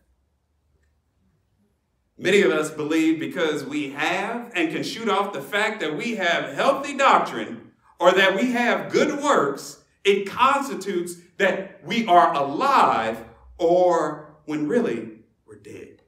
Many 2.17 2.43
of 2.43 2.51
us 2.51 2.71
believe 2.71 3.21
because 3.21 3.65
we 3.65 3.91
have 3.91 4.51
and 4.55 4.73
can 4.73 4.83
shoot 4.83 5.09
off 5.09 5.33
the 5.33 5.41
fact 5.41 5.81
that 5.81 5.97
we 5.97 6.17
have 6.17 6.55
healthy 6.55 6.97
doctrine 6.97 7.73
or 8.01 8.13
that 8.13 8.35
we 8.35 8.53
have 8.53 8.91
good 8.91 9.23
works, 9.23 9.83
it 10.05 10.29
constitutes 10.29 11.15
that 11.37 11.81
we 11.85 12.07
are 12.07 12.35
alive 12.35 13.25
or 13.57 14.37
when 14.47 14.67
really 14.67 15.21
we're 15.47 15.57
dead. 15.57 16.03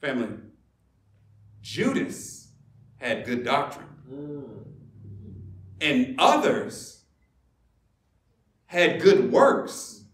Family, 0.00 0.36
Judas 1.60 2.48
had 2.98 3.24
good 3.24 3.44
doctrine. 3.44 3.86
And 5.80 6.14
others 6.18 7.02
had 8.66 9.02
good 9.02 9.32
works, 9.32 10.04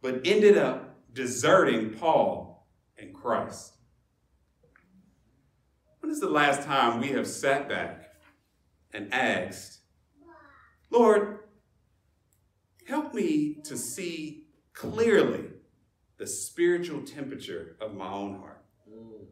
but 0.00 0.20
ended 0.26 0.58
up 0.58 0.96
deserting 1.12 1.90
Paul 1.90 2.66
and 2.98 3.14
Christ. 3.14 3.74
When 6.00 6.10
is 6.10 6.20
the 6.20 6.28
last 6.28 6.66
time 6.66 7.00
we 7.00 7.08
have 7.08 7.26
sat 7.26 7.68
back 7.68 8.14
and 8.92 9.14
asked, 9.14 9.78
Lord, 10.90 11.38
help 12.86 13.14
me 13.14 13.58
to 13.64 13.78
see 13.78 14.46
clearly 14.72 15.44
the 16.18 16.26
spiritual 16.26 17.02
temperature 17.02 17.76
of 17.80 17.94
my 17.94 18.10
own 18.10 18.40
heart? 18.40 18.64
Mm. 18.90 19.26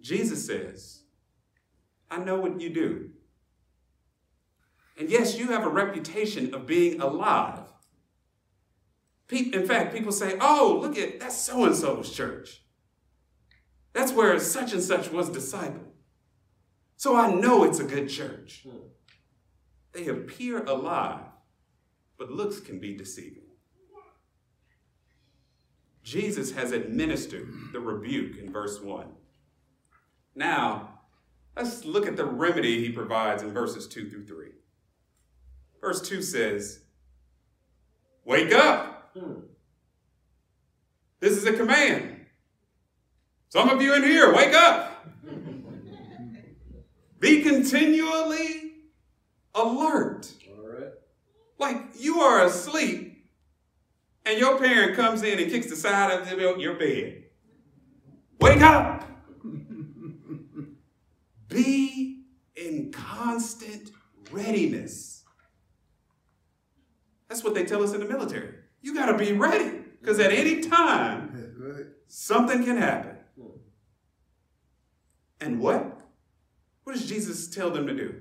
Jesus 0.00 0.46
says, 0.46 1.05
I 2.10 2.18
know 2.18 2.38
what 2.38 2.60
you 2.60 2.70
do. 2.70 3.10
And 4.98 5.10
yes, 5.10 5.36
you 5.38 5.48
have 5.48 5.64
a 5.64 5.68
reputation 5.68 6.54
of 6.54 6.66
being 6.66 7.00
alive. 7.00 7.60
In 9.30 9.66
fact, 9.66 9.94
people 9.94 10.12
say, 10.12 10.36
oh, 10.40 10.78
look 10.80 10.96
at 10.96 11.20
that's 11.20 11.36
so 11.36 11.64
and 11.64 11.74
so's 11.74 12.12
church. 12.12 12.62
That's 13.92 14.12
where 14.12 14.38
such 14.38 14.72
and 14.72 14.82
such 14.82 15.10
was 15.10 15.30
discipled. 15.30 15.88
So 16.96 17.16
I 17.16 17.32
know 17.32 17.64
it's 17.64 17.80
a 17.80 17.84
good 17.84 18.08
church. 18.08 18.66
They 19.92 20.06
appear 20.06 20.62
alive, 20.64 21.24
but 22.18 22.30
looks 22.30 22.60
can 22.60 22.78
be 22.78 22.94
deceiving. 22.96 23.42
Jesus 26.02 26.52
has 26.52 26.70
administered 26.70 27.48
the 27.72 27.80
rebuke 27.80 28.38
in 28.38 28.52
verse 28.52 28.80
1. 28.80 29.08
Now, 30.36 30.95
let's 31.56 31.84
look 31.84 32.06
at 32.06 32.16
the 32.16 32.24
remedy 32.24 32.84
he 32.84 32.90
provides 32.92 33.42
in 33.42 33.52
verses 33.52 33.88
2 33.88 34.10
through 34.10 34.26
3. 34.26 34.48
Verse 35.80 36.00
2 36.02 36.22
says, 36.22 36.80
Wake 38.24 38.52
up! 38.52 39.10
Hmm. 39.16 39.40
This 41.20 41.32
is 41.32 41.46
a 41.46 41.52
command. 41.52 42.26
Some 43.48 43.70
of 43.70 43.80
you 43.80 43.94
in 43.94 44.02
here, 44.02 44.34
wake 44.34 44.54
up! 44.54 45.06
Be 47.20 47.42
continually 47.42 48.72
alert. 49.54 50.30
Right. 50.58 50.90
Like 51.58 51.82
you 51.98 52.20
are 52.20 52.44
asleep 52.44 53.16
and 54.26 54.38
your 54.38 54.58
parent 54.58 54.96
comes 54.96 55.22
in 55.22 55.38
and 55.38 55.50
kicks 55.50 55.70
the 55.70 55.76
side 55.76 56.10
of 56.10 56.60
your 56.60 56.74
bed. 56.74 57.24
Wake 58.40 58.60
up! 58.60 59.15
Be 61.48 62.22
in 62.54 62.90
constant 62.92 63.90
readiness. 64.30 65.24
That's 67.28 67.42
what 67.42 67.54
they 67.54 67.64
tell 67.64 67.82
us 67.82 67.92
in 67.92 68.00
the 68.00 68.06
military. 68.06 68.54
You 68.80 68.94
got 68.94 69.06
to 69.06 69.18
be 69.18 69.32
ready 69.32 69.80
because 70.00 70.20
at 70.20 70.32
any 70.32 70.60
time, 70.60 71.92
something 72.06 72.64
can 72.64 72.76
happen. 72.76 73.16
Hmm. 73.38 73.58
And 75.40 75.60
what? 75.60 76.00
What 76.84 76.94
does 76.94 77.08
Jesus 77.08 77.48
tell 77.48 77.70
them 77.70 77.86
to 77.88 77.94
do? 77.94 78.14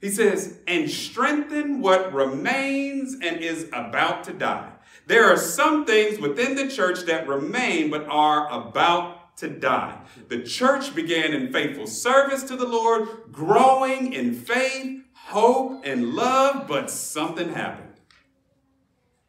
He 0.00 0.08
says, 0.08 0.58
and 0.66 0.90
strengthen 0.90 1.82
what 1.82 2.12
remains 2.12 3.14
and 3.14 3.38
is 3.38 3.68
about 3.72 4.24
to 4.24 4.32
die. 4.32 4.72
There 5.06 5.30
are 5.30 5.36
some 5.36 5.84
things 5.84 6.18
within 6.18 6.54
the 6.54 6.68
church 6.68 7.00
that 7.00 7.28
remain 7.28 7.90
but 7.90 8.06
are 8.08 8.50
about 8.50 9.19
to 9.36 9.48
die. 9.48 10.00
The 10.28 10.42
church 10.42 10.94
began 10.94 11.32
in 11.32 11.52
faithful 11.52 11.86
service 11.86 12.42
to 12.44 12.56
the 12.56 12.66
Lord, 12.66 13.08
growing 13.32 14.12
in 14.12 14.34
faith, 14.34 15.02
hope, 15.14 15.82
and 15.84 16.14
love, 16.14 16.66
but 16.68 16.90
something 16.90 17.52
happened. 17.52 18.00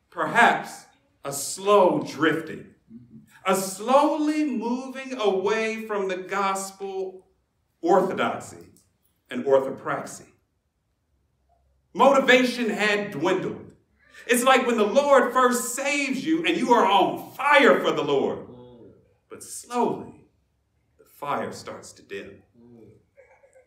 Perhaps 0.10 0.86
a 1.24 1.32
slow 1.32 2.02
drifting, 2.02 2.68
a 3.46 3.56
slowly 3.56 4.46
moving 4.46 5.18
away 5.20 5.86
from 5.86 6.08
the 6.08 6.18
gospel 6.18 7.28
orthodoxy 7.82 8.68
and 9.30 9.46
orthopraxy. 9.46 10.26
Motivation 11.94 12.70
had 12.70 13.12
dwindled. 13.12 13.72
It's 14.28 14.44
like 14.44 14.66
when 14.66 14.78
the 14.78 14.86
Lord 14.86 15.34
first 15.34 15.76
saves 15.76 16.26
you 16.26 16.46
and 16.46 16.56
you 16.56 16.74
are 16.74 16.86
on 16.86 17.32
fire 17.32 17.80
for 17.80 17.92
the 17.92 18.04
Lord. 18.04 18.51
But 19.42 19.50
slowly, 19.50 20.28
the 21.00 21.06
fire 21.06 21.52
starts 21.52 21.94
to 21.94 22.04
dim. 22.04 22.44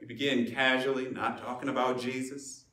You 0.01 0.07
begin 0.07 0.49
casually 0.49 1.11
not 1.11 1.43
talking 1.43 1.69
about 1.69 1.99
Jesus, 1.99 2.67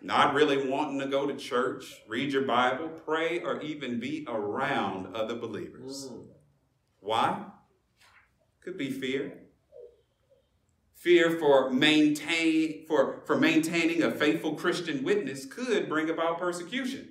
not 0.00 0.34
really 0.34 0.68
wanting 0.68 0.98
to 0.98 1.06
go 1.06 1.24
to 1.24 1.36
church, 1.36 2.02
read 2.08 2.32
your 2.32 2.42
Bible, 2.42 2.88
pray, 2.88 3.38
or 3.38 3.60
even 3.60 4.00
be 4.00 4.26
around 4.28 5.14
other 5.14 5.36
believers. 5.36 6.10
Why? 6.98 7.44
Could 8.60 8.76
be 8.76 8.90
fear. 8.90 9.38
Fear 10.96 11.38
for 11.38 11.70
maintain 11.70 12.86
for, 12.88 13.22
for 13.24 13.38
maintaining 13.38 14.02
a 14.02 14.10
faithful 14.10 14.54
Christian 14.54 15.04
witness 15.04 15.46
could 15.46 15.88
bring 15.88 16.10
about 16.10 16.40
persecution. 16.40 17.08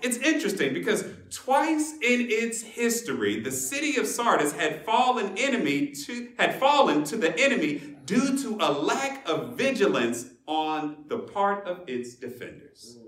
It's 0.00 0.16
interesting 0.16 0.72
because 0.72 1.04
twice 1.30 1.92
in 1.94 2.28
its 2.30 2.62
history, 2.62 3.40
the 3.40 3.50
city 3.50 3.96
of 3.96 4.06
Sardis 4.06 4.52
had 4.52 4.84
fallen 4.84 5.36
enemy 5.36 5.92
to 5.92 6.32
had 6.38 6.58
fallen 6.58 7.04
to 7.04 7.16
the 7.16 7.38
enemy 7.38 7.96
due 8.04 8.38
to 8.38 8.58
a 8.60 8.70
lack 8.72 9.28
of 9.28 9.54
vigilance 9.54 10.26
on 10.46 11.04
the 11.08 11.18
part 11.18 11.66
of 11.66 11.82
its 11.88 12.14
defenders. 12.14 12.98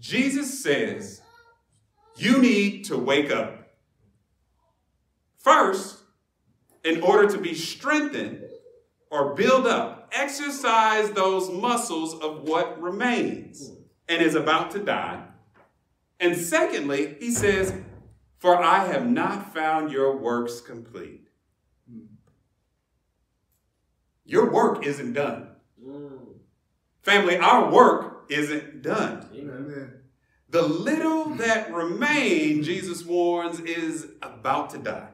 Jesus 0.00 0.62
says, 0.62 1.20
you 2.16 2.38
need 2.38 2.84
to 2.86 2.96
wake 2.96 3.30
up. 3.30 3.68
First, 5.36 5.98
in 6.84 7.00
order 7.02 7.28
to 7.28 7.38
be 7.38 7.54
strengthened 7.54 8.44
or 9.10 9.34
build 9.34 9.66
up, 9.66 10.10
exercise 10.12 11.10
those 11.10 11.50
muscles 11.50 12.14
of 12.14 12.42
what 12.42 12.80
remains 12.80 13.72
and 14.08 14.22
is 14.22 14.34
about 14.34 14.70
to 14.72 14.78
die. 14.78 15.27
And 16.20 16.36
secondly, 16.36 17.16
he 17.20 17.30
says, 17.30 17.74
For 18.38 18.56
I 18.56 18.86
have 18.86 19.06
not 19.06 19.54
found 19.54 19.92
your 19.92 20.16
works 20.16 20.60
complete. 20.60 21.28
Your 24.24 24.50
work 24.50 24.84
isn't 24.84 25.14
done. 25.14 25.48
Mm. 25.82 26.18
Family, 27.00 27.38
our 27.38 27.70
work 27.70 28.26
isn't 28.28 28.82
done. 28.82 29.26
Amen. 29.34 29.94
The 30.50 30.62
little 30.62 31.26
that 31.36 31.72
remain, 31.72 32.62
Jesus 32.62 33.04
warns, 33.04 33.60
is 33.60 34.08
about 34.22 34.70
to 34.70 34.78
die. 34.78 35.08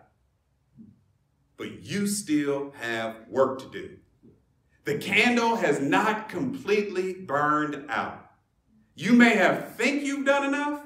But 1.57 1.83
you 1.83 2.07
still 2.07 2.73
have 2.81 3.17
work 3.29 3.61
to 3.61 3.71
do. 3.71 3.99
The 4.85 4.99
candle 4.99 5.57
has 5.57 5.81
not 5.81 6.29
completely 6.29 7.15
burned 7.15 7.89
out. 7.89 8.31
You 8.95 9.13
may 9.13 9.37
have 9.37 9.75
think 9.77 10.05
you've 10.05 10.27
done 10.27 10.45
enough. 10.45 10.84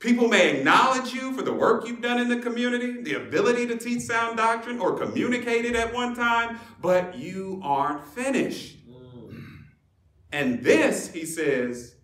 People 0.00 0.28
may 0.28 0.56
acknowledge 0.56 1.12
you 1.12 1.34
for 1.34 1.42
the 1.42 1.52
work 1.52 1.86
you've 1.86 2.00
done 2.00 2.18
in 2.18 2.28
the 2.30 2.38
community, 2.38 3.02
the 3.02 3.14
ability 3.14 3.66
to 3.66 3.76
teach 3.76 4.00
sound 4.00 4.38
doctrine 4.38 4.80
or 4.80 4.98
communicate 4.98 5.66
it 5.66 5.76
at 5.76 5.92
one 5.92 6.14
time, 6.14 6.58
but 6.80 7.18
you 7.18 7.60
aren't 7.62 8.06
finished. 8.06 8.78
Mm. 8.88 9.44
And 10.32 10.64
this, 10.64 11.12
he 11.12 11.26
says, 11.26 11.96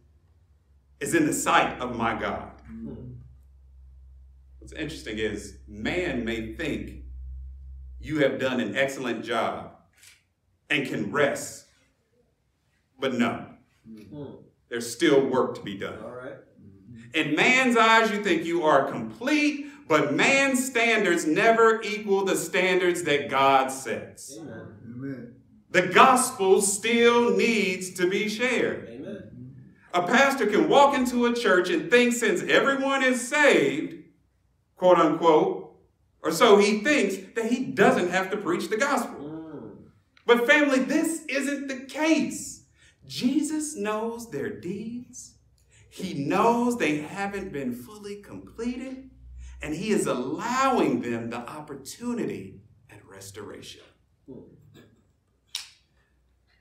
is 1.00 1.14
in 1.14 1.24
the 1.24 1.32
sight 1.32 1.80
of 1.80 1.96
my 1.96 2.14
God. 2.20 2.50
Mm. 2.70 3.14
What's 4.58 4.74
interesting 4.74 5.16
is 5.16 5.56
man 5.66 6.22
may 6.22 6.54
think 6.54 7.02
you 7.98 8.18
have 8.18 8.38
done 8.38 8.60
an 8.60 8.76
excellent 8.76 9.24
job 9.24 9.72
and 10.68 10.86
can 10.86 11.10
rest, 11.10 11.64
but 13.00 13.14
no. 13.14 13.46
Mm. 13.90 14.36
There's 14.68 14.92
still 14.92 15.26
work 15.26 15.54
to 15.54 15.62
be 15.62 15.78
done. 15.78 15.98
All 16.04 16.10
right. 16.10 16.36
In 17.14 17.34
man's 17.34 17.76
eyes, 17.76 18.10
you 18.10 18.22
think 18.22 18.44
you 18.44 18.62
are 18.62 18.90
complete, 18.90 19.66
but 19.88 20.14
man's 20.14 20.64
standards 20.64 21.26
never 21.26 21.80
equal 21.82 22.24
the 22.24 22.36
standards 22.36 23.04
that 23.04 23.30
God 23.30 23.68
sets. 23.68 24.36
Amen. 24.38 25.34
The 25.70 25.82
gospel 25.88 26.62
still 26.62 27.36
needs 27.36 27.90
to 27.94 28.08
be 28.08 28.28
shared. 28.28 28.88
Amen. 28.88 29.54
A 29.92 30.02
pastor 30.02 30.46
can 30.46 30.68
walk 30.68 30.94
into 30.94 31.26
a 31.26 31.34
church 31.34 31.70
and 31.70 31.90
think 31.90 32.12
since 32.12 32.42
everyone 32.42 33.02
is 33.02 33.26
saved, 33.26 34.04
quote 34.76 34.98
unquote, 34.98 35.74
or 36.22 36.32
so 36.32 36.58
he 36.58 36.80
thinks, 36.80 37.16
that 37.34 37.46
he 37.46 37.64
doesn't 37.64 38.10
have 38.10 38.30
to 38.30 38.36
preach 38.36 38.68
the 38.68 38.76
gospel. 38.76 39.20
Mm. 39.20 39.76
But 40.26 40.46
family, 40.46 40.80
this 40.80 41.24
isn't 41.26 41.68
the 41.68 41.80
case. 41.86 42.64
Jesus 43.06 43.76
knows 43.76 44.30
their 44.30 44.50
deeds. 44.50 45.35
He 45.96 46.12
knows 46.12 46.76
they 46.76 46.98
haven't 46.98 47.54
been 47.54 47.72
fully 47.72 48.16
completed, 48.16 49.08
and 49.62 49.74
He 49.74 49.92
is 49.92 50.06
allowing 50.06 51.00
them 51.00 51.30
the 51.30 51.38
opportunity 51.38 52.60
at 52.90 53.02
restoration. 53.06 53.80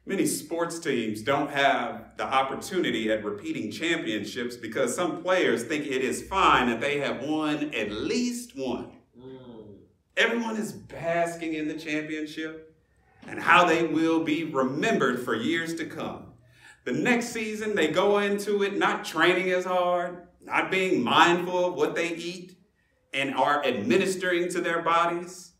Many 0.05 0.25
sports 0.25 0.79
teams 0.79 1.21
don't 1.21 1.49
have 1.49 2.11
the 2.15 2.23
opportunity 2.23 3.11
at 3.11 3.25
repeating 3.25 3.71
championships 3.71 4.55
because 4.55 4.95
some 4.95 5.21
players 5.21 5.65
think 5.65 5.85
it 5.85 6.01
is 6.01 6.25
fine 6.25 6.69
that 6.69 6.79
they 6.79 6.99
have 6.99 7.21
won 7.21 7.73
at 7.73 7.91
least 7.91 8.55
one. 8.55 8.91
Everyone 10.15 10.55
is 10.55 10.71
basking 10.71 11.55
in 11.55 11.67
the 11.67 11.73
championship 11.73 12.73
and 13.27 13.37
how 13.37 13.65
they 13.65 13.85
will 13.85 14.23
be 14.23 14.45
remembered 14.45 15.25
for 15.25 15.35
years 15.35 15.75
to 15.75 15.85
come. 15.85 16.24
The 16.85 16.93
next 16.93 17.29
season, 17.29 17.75
they 17.75 17.87
go 17.87 18.19
into 18.19 18.63
it 18.63 18.77
not 18.77 19.03
training 19.03 19.51
as 19.51 19.65
hard, 19.65 20.27
not 20.41 20.69
being 20.71 21.03
mindful 21.03 21.65
of 21.65 21.73
what 21.73 21.95
they 21.95 22.13
eat, 22.13 22.55
and 23.11 23.33
are 23.33 23.65
administering 23.65 24.49
to 24.49 24.61
their 24.61 24.81
bodies. 24.83 25.53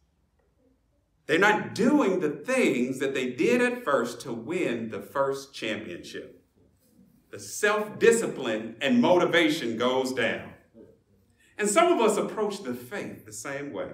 They're 1.26 1.40
not 1.40 1.74
doing 1.74 2.20
the 2.20 2.30
things 2.30 3.00
that 3.00 3.16
they 3.16 3.32
did 3.32 3.60
at 3.62 3.84
first 3.84 4.22
to 4.22 4.32
win 4.32 4.90
the 4.90 5.02
first 5.02 5.54
championship. 5.54 6.44
the 7.32 7.40
self 7.40 7.98
discipline 8.00 8.76
and 8.80 9.02
motivation 9.02 9.78
goes 9.78 10.14
down. 10.14 10.54
And 11.58 11.68
some 11.68 11.92
of 11.92 12.00
us 12.00 12.18
approach 12.18 12.64
the 12.64 12.74
faith 12.74 13.26
the 13.26 13.34
same 13.34 13.74
way. 13.74 13.90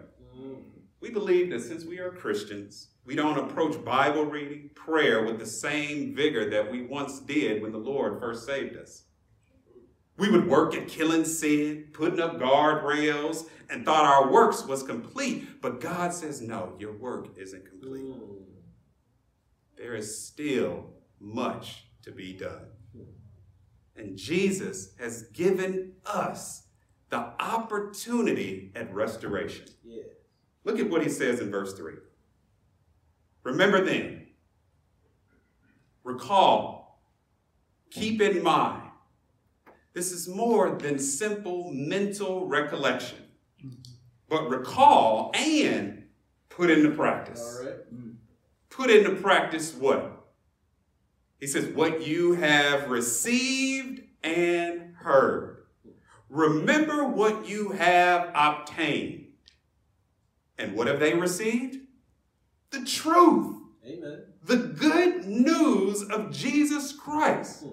We 0.99 1.09
believe 1.09 1.49
that 1.51 1.61
since 1.61 1.85
we 1.85 1.99
are 1.99 2.11
Christians, 2.11 2.89
we 3.05 3.15
don't 3.15 3.37
approach 3.37 3.83
Bible 3.83 4.25
reading, 4.25 4.69
prayer 4.75 5.25
with 5.25 5.39
the 5.39 5.45
same 5.45 6.15
vigor 6.15 6.49
that 6.49 6.71
we 6.71 6.83
once 6.83 7.19
did 7.19 7.61
when 7.61 7.71
the 7.71 7.77
Lord 7.77 8.19
first 8.19 8.45
saved 8.45 8.77
us. 8.77 9.03
We 10.17 10.29
would 10.29 10.47
work 10.47 10.75
at 10.75 10.87
killing 10.87 11.25
sin, 11.25 11.87
putting 11.93 12.19
up 12.19 12.37
guardrails, 12.37 13.47
and 13.69 13.83
thought 13.83 14.05
our 14.05 14.31
works 14.31 14.65
was 14.65 14.83
complete. 14.83 15.61
But 15.61 15.81
God 15.81 16.13
says, 16.13 16.41
no, 16.41 16.75
your 16.77 16.95
work 16.95 17.29
isn't 17.37 17.67
complete. 17.67 18.13
There 19.77 19.95
is 19.95 20.23
still 20.23 20.91
much 21.19 21.85
to 22.03 22.11
be 22.11 22.33
done. 22.33 22.67
And 23.95 24.17
Jesus 24.17 24.93
has 24.99 25.23
given 25.33 25.93
us 26.05 26.67
the 27.09 27.33
opportunity 27.39 28.71
at 28.75 28.93
restoration. 28.93 29.65
Yeah. 29.83 30.03
Look 30.63 30.79
at 30.79 30.89
what 30.89 31.03
he 31.03 31.09
says 31.09 31.39
in 31.39 31.51
verse 31.51 31.73
3. 31.73 31.93
Remember 33.43 33.83
then, 33.83 34.27
recall, 36.03 37.01
keep 37.89 38.21
in 38.21 38.43
mind. 38.43 38.83
This 39.93 40.11
is 40.11 40.27
more 40.27 40.77
than 40.77 40.99
simple 40.99 41.71
mental 41.73 42.47
recollection, 42.47 43.17
but 44.29 44.49
recall 44.49 45.31
and 45.33 46.03
put 46.49 46.69
into 46.69 46.91
practice. 46.91 47.57
All 47.59 47.65
right. 47.65 47.75
Put 48.69 48.89
into 48.89 49.15
practice 49.15 49.73
what? 49.73 50.25
He 51.39 51.47
says, 51.47 51.65
what 51.65 52.05
you 52.07 52.33
have 52.35 52.89
received 52.89 54.01
and 54.23 54.95
heard. 54.95 55.65
Remember 56.29 57.03
what 57.03 57.49
you 57.49 57.71
have 57.71 58.31
obtained. 58.33 59.25
And 60.57 60.75
what 60.75 60.87
have 60.87 60.99
they 60.99 61.15
received? 61.15 61.80
The 62.71 62.85
truth. 62.85 63.57
Amen. 63.85 64.23
The 64.43 64.57
good 64.57 65.25
news 65.25 66.03
of 66.03 66.31
Jesus 66.31 66.93
Christ. 66.93 67.65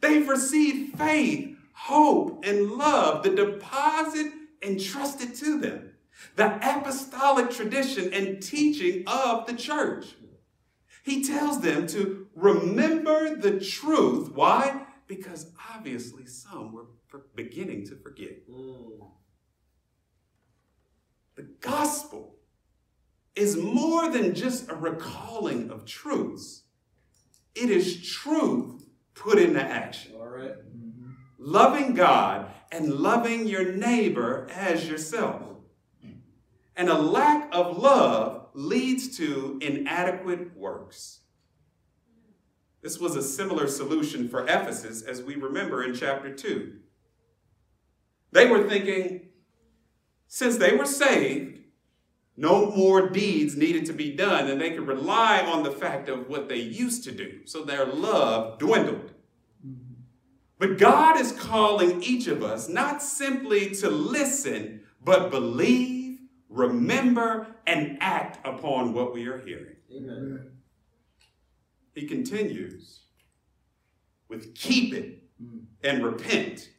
They've 0.00 0.28
received 0.28 0.98
faith, 0.98 1.56
hope, 1.72 2.44
and 2.44 2.72
love, 2.72 3.22
the 3.22 3.30
deposit 3.30 4.32
entrusted 4.62 5.34
to 5.36 5.58
them, 5.58 5.92
the 6.36 6.56
apostolic 6.56 7.50
tradition 7.50 8.12
and 8.12 8.42
teaching 8.42 9.04
of 9.06 9.46
the 9.46 9.54
church. 9.54 10.14
He 11.02 11.22
tells 11.22 11.60
them 11.60 11.86
to 11.88 12.28
remember 12.34 13.36
the 13.36 13.60
truth. 13.60 14.32
Why? 14.32 14.86
Because 15.06 15.50
obviously 15.74 16.26
some 16.26 16.72
were 16.72 16.86
beginning 17.34 17.86
to 17.88 17.96
forget. 17.96 18.48
Mm. 18.48 19.10
The 21.36 21.42
gospel 21.60 22.33
is 23.36 23.56
more 23.56 24.10
than 24.10 24.34
just 24.34 24.70
a 24.70 24.74
recalling 24.74 25.70
of 25.70 25.84
truths, 25.84 26.62
it 27.54 27.70
is 27.70 28.06
truth 28.06 28.84
put 29.14 29.38
into 29.38 29.60
action. 29.62 30.12
All 30.16 30.26
right. 30.26 30.52
Mm-hmm. 30.52 31.10
Loving 31.38 31.94
God 31.94 32.50
and 32.70 32.92
loving 32.94 33.46
your 33.46 33.72
neighbor 33.72 34.48
as 34.52 34.88
yourself. 34.88 35.42
And 36.76 36.88
a 36.88 36.98
lack 36.98 37.48
of 37.52 37.78
love 37.78 38.48
leads 38.52 39.16
to 39.18 39.58
inadequate 39.62 40.56
works. 40.56 41.20
This 42.82 42.98
was 42.98 43.16
a 43.16 43.22
similar 43.22 43.68
solution 43.68 44.28
for 44.28 44.42
Ephesus, 44.42 45.02
as 45.02 45.22
we 45.22 45.36
remember 45.36 45.82
in 45.82 45.94
chapter 45.94 46.34
2. 46.34 46.74
They 48.32 48.46
were 48.46 48.68
thinking, 48.68 49.28
since 50.26 50.56
they 50.56 50.76
were 50.76 50.84
saved, 50.84 51.60
no 52.36 52.70
more 52.70 53.08
deeds 53.08 53.56
needed 53.56 53.86
to 53.86 53.92
be 53.92 54.12
done, 54.12 54.50
and 54.50 54.60
they 54.60 54.70
could 54.70 54.86
rely 54.86 55.40
on 55.40 55.62
the 55.62 55.70
fact 55.70 56.08
of 56.08 56.28
what 56.28 56.48
they 56.48 56.58
used 56.58 57.04
to 57.04 57.12
do. 57.12 57.40
So 57.44 57.64
their 57.64 57.86
love 57.86 58.58
dwindled. 58.58 59.12
But 60.58 60.78
God 60.78 61.20
is 61.20 61.32
calling 61.32 62.02
each 62.02 62.26
of 62.26 62.42
us 62.42 62.68
not 62.68 63.02
simply 63.02 63.74
to 63.76 63.90
listen, 63.90 64.82
but 65.02 65.30
believe, 65.30 66.20
remember, 66.48 67.48
and 67.66 67.98
act 68.00 68.44
upon 68.46 68.94
what 68.94 69.12
we 69.12 69.26
are 69.26 69.38
hearing. 69.38 69.76
Amen. 69.94 70.50
He 71.94 72.06
continues 72.06 73.02
with 74.28 74.54
keep 74.54 74.94
it 74.94 75.22
and 75.82 76.04
repent. 76.04 76.70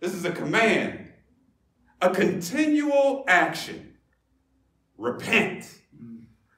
This 0.00 0.14
is 0.14 0.24
a 0.24 0.32
command, 0.32 1.12
a 2.00 2.10
continual 2.10 3.24
action. 3.28 3.87
Repent. 4.98 5.78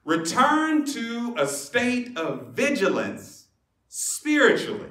Return 0.03 0.83
to 0.87 1.35
a 1.37 1.47
state 1.47 2.17
of 2.17 2.47
vigilance 2.47 3.47
spiritually. 3.87 4.89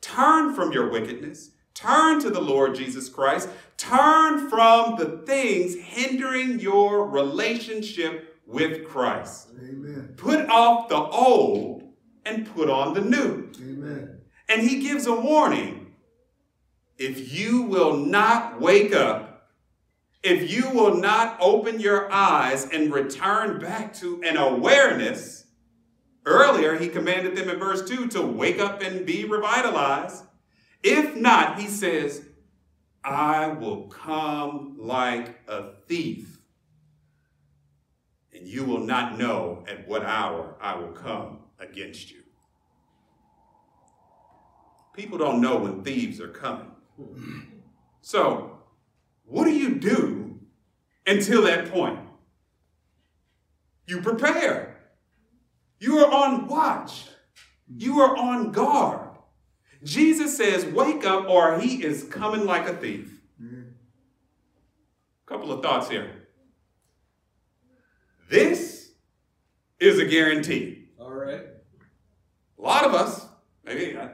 Turn 0.00 0.52
from 0.54 0.72
your 0.72 0.90
wickedness. 0.90 1.52
Turn 1.74 2.20
to 2.20 2.30
the 2.30 2.40
Lord 2.40 2.74
Jesus 2.74 3.08
Christ. 3.08 3.48
Turn 3.76 4.50
from 4.50 4.96
the 4.96 5.22
things 5.24 5.76
hindering 5.76 6.58
your 6.58 7.08
relationship 7.08 8.36
with 8.46 8.84
Christ. 8.88 9.50
Amen. 9.56 10.14
Put 10.16 10.48
off 10.48 10.88
the 10.88 10.96
old 10.96 11.84
and 12.24 12.52
put 12.52 12.68
on 12.68 12.94
the 12.94 13.00
new. 13.00 13.50
Amen. 13.60 14.20
And 14.48 14.62
he 14.62 14.82
gives 14.82 15.06
a 15.06 15.14
warning. 15.14 15.94
If 16.96 17.32
you 17.32 17.62
will 17.62 17.96
not 17.96 18.60
wake 18.60 18.92
up, 18.92 19.27
if 20.28 20.50
you 20.50 20.68
will 20.70 20.94
not 20.94 21.38
open 21.40 21.80
your 21.80 22.12
eyes 22.12 22.68
and 22.70 22.92
return 22.92 23.58
back 23.58 23.94
to 23.94 24.22
an 24.22 24.36
awareness, 24.36 25.46
earlier 26.26 26.76
he 26.76 26.88
commanded 26.88 27.34
them 27.34 27.48
in 27.48 27.58
verse 27.58 27.88
2 27.88 28.08
to 28.08 28.22
wake 28.22 28.60
up 28.60 28.82
and 28.82 29.06
be 29.06 29.24
revitalized. 29.24 30.24
If 30.82 31.16
not, 31.16 31.58
he 31.58 31.66
says, 31.66 32.26
I 33.02 33.48
will 33.48 33.88
come 33.88 34.76
like 34.78 35.40
a 35.48 35.72
thief, 35.86 36.40
and 38.34 38.46
you 38.46 38.64
will 38.64 38.80
not 38.80 39.18
know 39.18 39.64
at 39.66 39.88
what 39.88 40.04
hour 40.04 40.56
I 40.60 40.76
will 40.76 40.92
come 40.92 41.38
against 41.58 42.10
you. 42.10 42.18
People 44.92 45.16
don't 45.16 45.40
know 45.40 45.56
when 45.56 45.82
thieves 45.82 46.20
are 46.20 46.28
coming. 46.28 46.72
So, 48.02 48.58
what 49.24 49.44
do 49.44 49.52
you 49.52 49.76
do 49.76 50.17
until 51.08 51.42
that 51.42 51.70
point? 51.70 51.98
You 53.86 54.00
prepare. 54.00 54.76
You 55.80 55.98
are 55.98 56.12
on 56.12 56.46
watch. 56.46 57.06
You 57.74 58.00
are 58.00 58.16
on 58.16 58.52
guard. 58.52 59.08
Jesus 59.84 60.36
says, 60.36 60.64
Wake 60.64 61.04
up, 61.04 61.28
or 61.28 61.58
he 61.58 61.82
is 61.84 62.04
coming 62.04 62.44
like 62.44 62.68
a 62.68 62.74
thief. 62.74 63.14
Couple 65.26 65.52
of 65.52 65.62
thoughts 65.62 65.88
here. 65.88 66.10
This 68.30 68.90
is 69.78 69.98
a 69.98 70.04
guarantee. 70.06 70.88
All 70.98 71.12
right. 71.12 71.42
A 72.58 72.62
lot 72.62 72.84
of 72.84 72.94
us, 72.94 73.26
maybe 73.64 73.96
uh, 73.96 74.08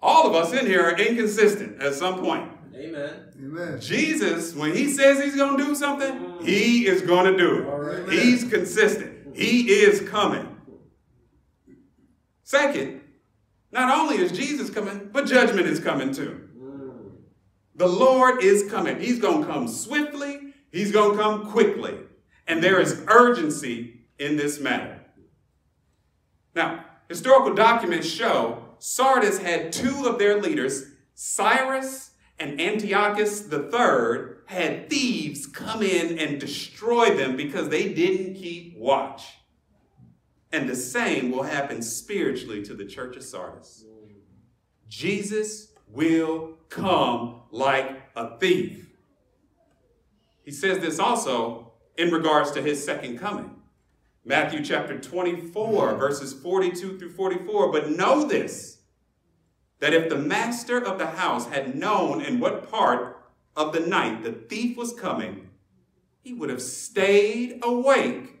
all 0.00 0.28
of 0.28 0.34
us 0.34 0.52
in 0.52 0.66
here 0.66 0.82
are 0.82 0.96
inconsistent 0.96 1.80
at 1.80 1.94
some 1.94 2.20
point. 2.20 2.50
Amen. 2.82 3.32
Amen. 3.38 3.80
Jesus, 3.80 4.54
when 4.54 4.74
he 4.74 4.90
says 4.92 5.22
he's 5.22 5.36
going 5.36 5.56
to 5.56 5.64
do 5.64 5.74
something, 5.74 6.38
he 6.42 6.86
is 6.86 7.02
going 7.02 7.30
to 7.30 7.38
do 7.38 7.58
it. 7.58 7.62
right. 7.62 8.12
He's 8.12 8.44
consistent. 8.44 9.36
He 9.36 9.70
is 9.70 10.08
coming. 10.08 10.48
Second, 12.42 13.00
not 13.70 13.96
only 13.96 14.16
is 14.16 14.32
Jesus 14.32 14.68
coming, 14.68 15.10
but 15.12 15.26
judgment 15.26 15.66
is 15.66 15.80
coming 15.80 16.12
too. 16.12 16.48
The 17.74 17.88
Lord 17.88 18.42
is 18.42 18.70
coming. 18.70 19.00
He's 19.00 19.18
going 19.18 19.42
to 19.42 19.48
come 19.48 19.68
swiftly, 19.68 20.52
He's 20.70 20.90
going 20.92 21.16
to 21.16 21.22
come 21.22 21.50
quickly. 21.50 21.94
And 22.46 22.62
there 22.62 22.80
is 22.80 23.02
urgency 23.06 24.00
in 24.18 24.36
this 24.36 24.58
matter. 24.58 25.00
Now, 26.54 26.84
historical 27.08 27.54
documents 27.54 28.08
show 28.08 28.64
Sardis 28.78 29.38
had 29.38 29.72
two 29.72 30.06
of 30.06 30.18
their 30.18 30.40
leaders, 30.40 30.84
Cyrus 31.14 32.11
and 32.42 32.60
Antiochus 32.60 33.46
III, 33.52 34.34
had 34.46 34.90
thieves 34.90 35.46
come 35.46 35.80
in 35.80 36.18
and 36.18 36.40
destroy 36.40 37.16
them 37.16 37.36
because 37.36 37.68
they 37.68 37.94
didn't 37.94 38.34
keep 38.34 38.76
watch. 38.76 39.22
And 40.50 40.68
the 40.68 40.74
same 40.74 41.30
will 41.30 41.44
happen 41.44 41.80
spiritually 41.82 42.62
to 42.64 42.74
the 42.74 42.84
church 42.84 43.16
of 43.16 43.22
Sardis. 43.22 43.84
Jesus 44.88 45.72
will 45.86 46.58
come 46.68 47.42
like 47.52 48.02
a 48.16 48.36
thief. 48.38 48.90
He 50.42 50.50
says 50.50 50.80
this 50.80 50.98
also 50.98 51.74
in 51.96 52.10
regards 52.10 52.50
to 52.52 52.60
his 52.60 52.84
second 52.84 53.18
coming. 53.18 53.54
Matthew 54.24 54.64
chapter 54.64 54.98
24, 54.98 55.94
verses 55.94 56.32
42 56.32 56.98
through 56.98 57.12
44. 57.12 57.70
But 57.70 57.90
know 57.90 58.26
this 58.26 58.81
that 59.82 59.92
if 59.92 60.08
the 60.08 60.16
master 60.16 60.78
of 60.78 60.96
the 60.96 61.08
house 61.08 61.48
had 61.48 61.74
known 61.74 62.22
in 62.22 62.38
what 62.38 62.70
part 62.70 63.20
of 63.56 63.72
the 63.72 63.80
night 63.80 64.22
the 64.22 64.30
thief 64.30 64.76
was 64.76 64.92
coming, 64.92 65.50
he 66.20 66.32
would 66.32 66.50
have 66.50 66.62
stayed 66.62 67.58
awake 67.64 68.38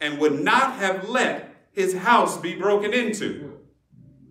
and 0.00 0.18
would 0.18 0.42
not 0.42 0.72
have 0.72 1.08
let 1.08 1.54
his 1.70 1.94
house 1.94 2.36
be 2.36 2.56
broken 2.56 2.92
into. 2.92 3.60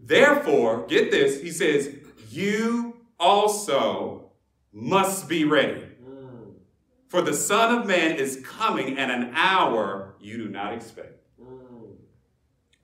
Therefore, 0.04 0.86
get 0.88 1.10
this, 1.10 1.42
he 1.42 1.52
says, 1.52 1.96
you 2.30 2.98
also 3.18 4.34
must 4.74 5.30
be 5.30 5.46
ready. 5.46 5.84
For 7.08 7.22
the 7.22 7.34
Son 7.34 7.80
of 7.80 7.88
Man 7.88 8.18
is 8.18 8.44
coming 8.46 8.98
at 8.98 9.10
an 9.10 9.32
hour 9.36 10.16
you 10.20 10.38
do 10.38 10.50
not 10.50 10.74
expect. 10.74 11.14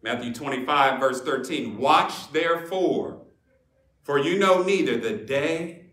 Matthew 0.02 0.34
25, 0.34 1.02
verse 1.02 1.22
13. 1.22 1.78
Watch 1.78 2.32
therefore, 2.32 3.22
for 4.04 4.20
you 4.20 4.38
know 4.38 4.64
neither 4.64 4.98
the 4.98 5.18
day 5.18 5.86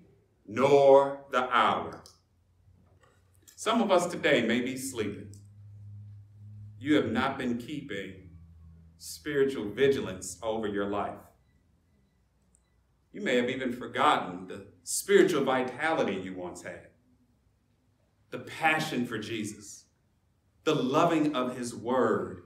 nor 0.46 1.24
the 1.30 1.48
hour. 1.54 2.02
Some 3.54 3.82
of 3.82 3.90
us 3.90 4.06
today 4.06 4.46
may 4.46 4.60
be 4.60 4.76
sleeping. 4.76 5.34
You 6.78 6.94
have 6.94 7.10
not 7.10 7.38
been 7.38 7.58
keeping 7.58 8.30
spiritual 8.98 9.68
vigilance 9.70 10.38
over 10.42 10.66
your 10.66 10.86
life. 10.86 11.18
You 13.12 13.20
may 13.20 13.36
have 13.36 13.50
even 13.50 13.72
forgotten 13.72 14.46
the 14.46 14.66
spiritual 14.84 15.44
vitality 15.44 16.14
you 16.14 16.34
once 16.34 16.62
had, 16.62 16.88
the 18.30 18.38
passion 18.38 19.06
for 19.06 19.18
Jesus, 19.18 19.86
the 20.64 20.74
loving 20.74 21.34
of 21.34 21.56
his 21.56 21.74
word 21.74 22.42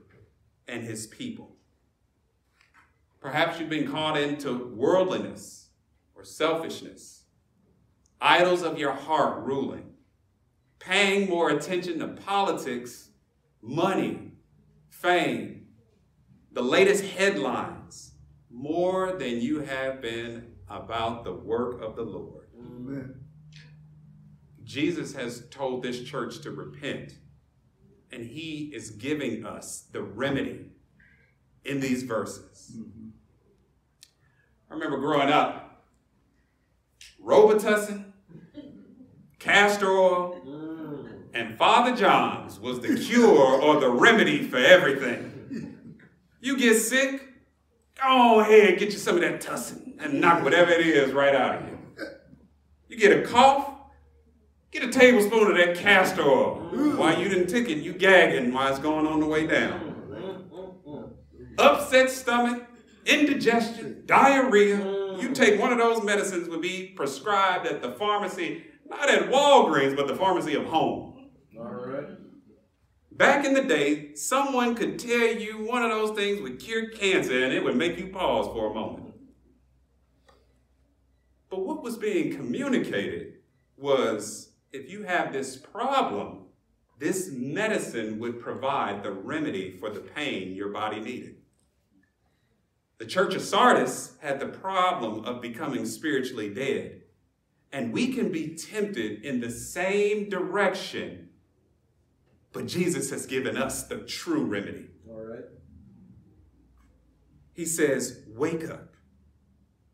and 0.67 0.83
his 0.83 1.07
people. 1.07 1.52
Perhaps 3.23 3.57
you've 3.57 3.69
been 3.69 3.89
caught 3.89 4.17
into 4.17 4.67
worldliness 4.75 5.69
or 6.13 6.25
selfishness, 6.25 7.23
idols 8.19 8.63
of 8.63 8.77
your 8.77 8.91
heart 8.91 9.45
ruling, 9.45 9.93
paying 10.77 11.29
more 11.29 11.49
attention 11.49 11.99
to 11.99 12.09
politics, 12.09 13.11
money, 13.61 14.33
fame, 14.89 15.67
the 16.51 16.61
latest 16.61 17.05
headlines, 17.05 18.11
more 18.51 19.13
than 19.13 19.39
you 19.39 19.61
have 19.61 20.01
been 20.01 20.55
about 20.69 21.23
the 21.23 21.33
work 21.33 21.81
of 21.81 21.95
the 21.95 22.03
Lord. 22.03 22.49
Amen. 22.59 23.21
Jesus 24.65 25.13
has 25.13 25.47
told 25.49 25.81
this 25.81 26.03
church 26.03 26.41
to 26.41 26.51
repent, 26.51 27.19
and 28.11 28.25
he 28.25 28.73
is 28.75 28.89
giving 28.89 29.45
us 29.45 29.87
the 29.93 30.01
remedy 30.03 30.71
in 31.63 31.79
these 31.79 32.03
verses. 32.03 32.77
Mhm. 32.77 33.02
I 34.73 34.75
remember 34.75 34.97
growing 34.97 35.29
up, 35.29 35.83
Robitussin, 37.23 38.05
castor 39.37 39.87
oil, 39.87 40.41
and 41.31 41.55
Father 41.59 41.95
John's 41.95 42.59
was 42.59 42.79
the 42.79 42.97
cure 42.97 43.61
or 43.61 43.79
the 43.79 43.91
remedy 43.91 44.41
for 44.41 44.57
everything. 44.57 45.99
You 46.41 46.57
get 46.57 46.79
sick, 46.79 47.21
go 48.01 48.39
ahead, 48.39 48.79
get 48.79 48.91
you 48.91 48.97
some 48.97 49.13
of 49.13 49.21
that 49.21 49.41
tussin 49.41 49.93
and 50.03 50.19
knock 50.19 50.43
whatever 50.43 50.71
it 50.71 50.87
is 50.87 51.11
right 51.11 51.35
out 51.35 51.61
of 51.61 51.69
you. 51.69 51.77
You 52.87 52.97
get 52.97 53.15
a 53.15 53.21
cough, 53.21 53.75
get 54.71 54.81
a 54.81 54.89
tablespoon 54.89 55.51
of 55.51 55.57
that 55.57 55.77
castor 55.77 56.23
oil. 56.23 56.55
While 56.97 57.21
you 57.21 57.29
didn't 57.29 57.45
take 57.47 57.69
it, 57.69 57.77
you 57.77 57.93
gagging 57.93 58.51
while 58.51 58.71
it's 58.71 58.79
going 58.79 59.05
on 59.05 59.19
the 59.19 59.27
way 59.27 59.45
down. 59.45 59.91
Upset 61.59 62.09
stomach, 62.09 62.63
indigestion, 63.05 64.03
diarrhea. 64.05 64.77
Mm. 64.77 65.21
You 65.21 65.31
take 65.33 65.59
one 65.59 65.71
of 65.71 65.77
those 65.77 66.03
medicines 66.03 66.49
would 66.49 66.61
be 66.61 66.93
prescribed 66.95 67.67
at 67.67 67.81
the 67.81 67.91
pharmacy, 67.93 68.63
not 68.87 69.09
at 69.09 69.29
Walgreens, 69.29 69.95
but 69.95 70.07
the 70.07 70.15
pharmacy 70.15 70.55
of 70.55 70.65
home. 70.65 71.29
All 71.57 71.65
right. 71.65 72.07
Back 73.11 73.45
in 73.45 73.53
the 73.53 73.63
day, 73.63 74.15
someone 74.15 74.73
could 74.73 74.97
tell 74.97 75.35
you 75.35 75.65
one 75.65 75.83
of 75.83 75.91
those 75.91 76.15
things 76.17 76.41
would 76.41 76.59
cure 76.59 76.89
cancer 76.89 77.43
and 77.43 77.53
it 77.53 77.63
would 77.63 77.75
make 77.75 77.97
you 77.97 78.07
pause 78.07 78.47
for 78.47 78.71
a 78.71 78.73
moment. 78.73 79.13
But 81.49 81.65
what 81.65 81.83
was 81.83 81.97
being 81.97 82.35
communicated 82.35 83.35
was 83.77 84.53
if 84.71 84.89
you 84.89 85.03
have 85.03 85.31
this 85.31 85.55
problem, 85.55 86.45
this 86.97 87.29
medicine 87.31 88.17
would 88.17 88.39
provide 88.39 89.03
the 89.03 89.11
remedy 89.11 89.69
for 89.69 89.91
the 89.91 89.99
pain 89.99 90.55
your 90.55 90.69
body 90.69 90.99
needed. 90.99 91.35
The 93.03 93.09
church 93.09 93.35
of 93.35 93.41
Sardis 93.41 94.13
had 94.21 94.39
the 94.39 94.47
problem 94.47 95.25
of 95.25 95.41
becoming 95.41 95.85
spiritually 95.85 96.53
dead. 96.53 97.01
And 97.73 97.91
we 97.91 98.13
can 98.13 98.31
be 98.31 98.55
tempted 98.55 99.25
in 99.25 99.41
the 99.41 99.51
same 99.51 100.29
direction 100.29 101.23
but 102.53 102.67
Jesus 102.67 103.09
has 103.09 103.25
given 103.25 103.57
us 103.57 103.83
the 103.83 103.97
true 103.97 104.45
remedy. 104.45 104.85
All 105.09 105.19
right. 105.19 105.43
He 107.53 107.65
says, 107.65 108.21
Wake 108.27 108.69
up, 108.69 108.93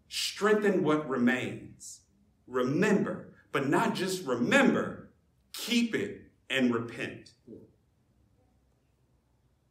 strengthen 0.10 0.84
what 0.84 1.10
remains, 1.10 2.02
remember, 2.48 3.34
but 3.52 3.70
not 3.70 3.96
just 3.96 4.26
remember, 4.26 5.10
keep 5.54 5.96
it 5.96 6.22
and 6.50 6.74
repent. 6.74 7.32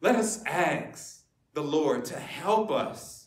Let 0.01 0.17
us 0.17 0.43
ask 0.45 1.25
the 1.53 1.63
Lord 1.63 2.05
to 2.07 2.19
help 2.19 2.71
us 2.71 3.18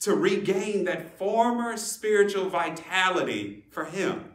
to 0.00 0.14
regain 0.14 0.84
that 0.84 1.18
former 1.18 1.76
spiritual 1.76 2.48
vitality 2.48 3.64
for 3.70 3.84
Him. 3.84 4.32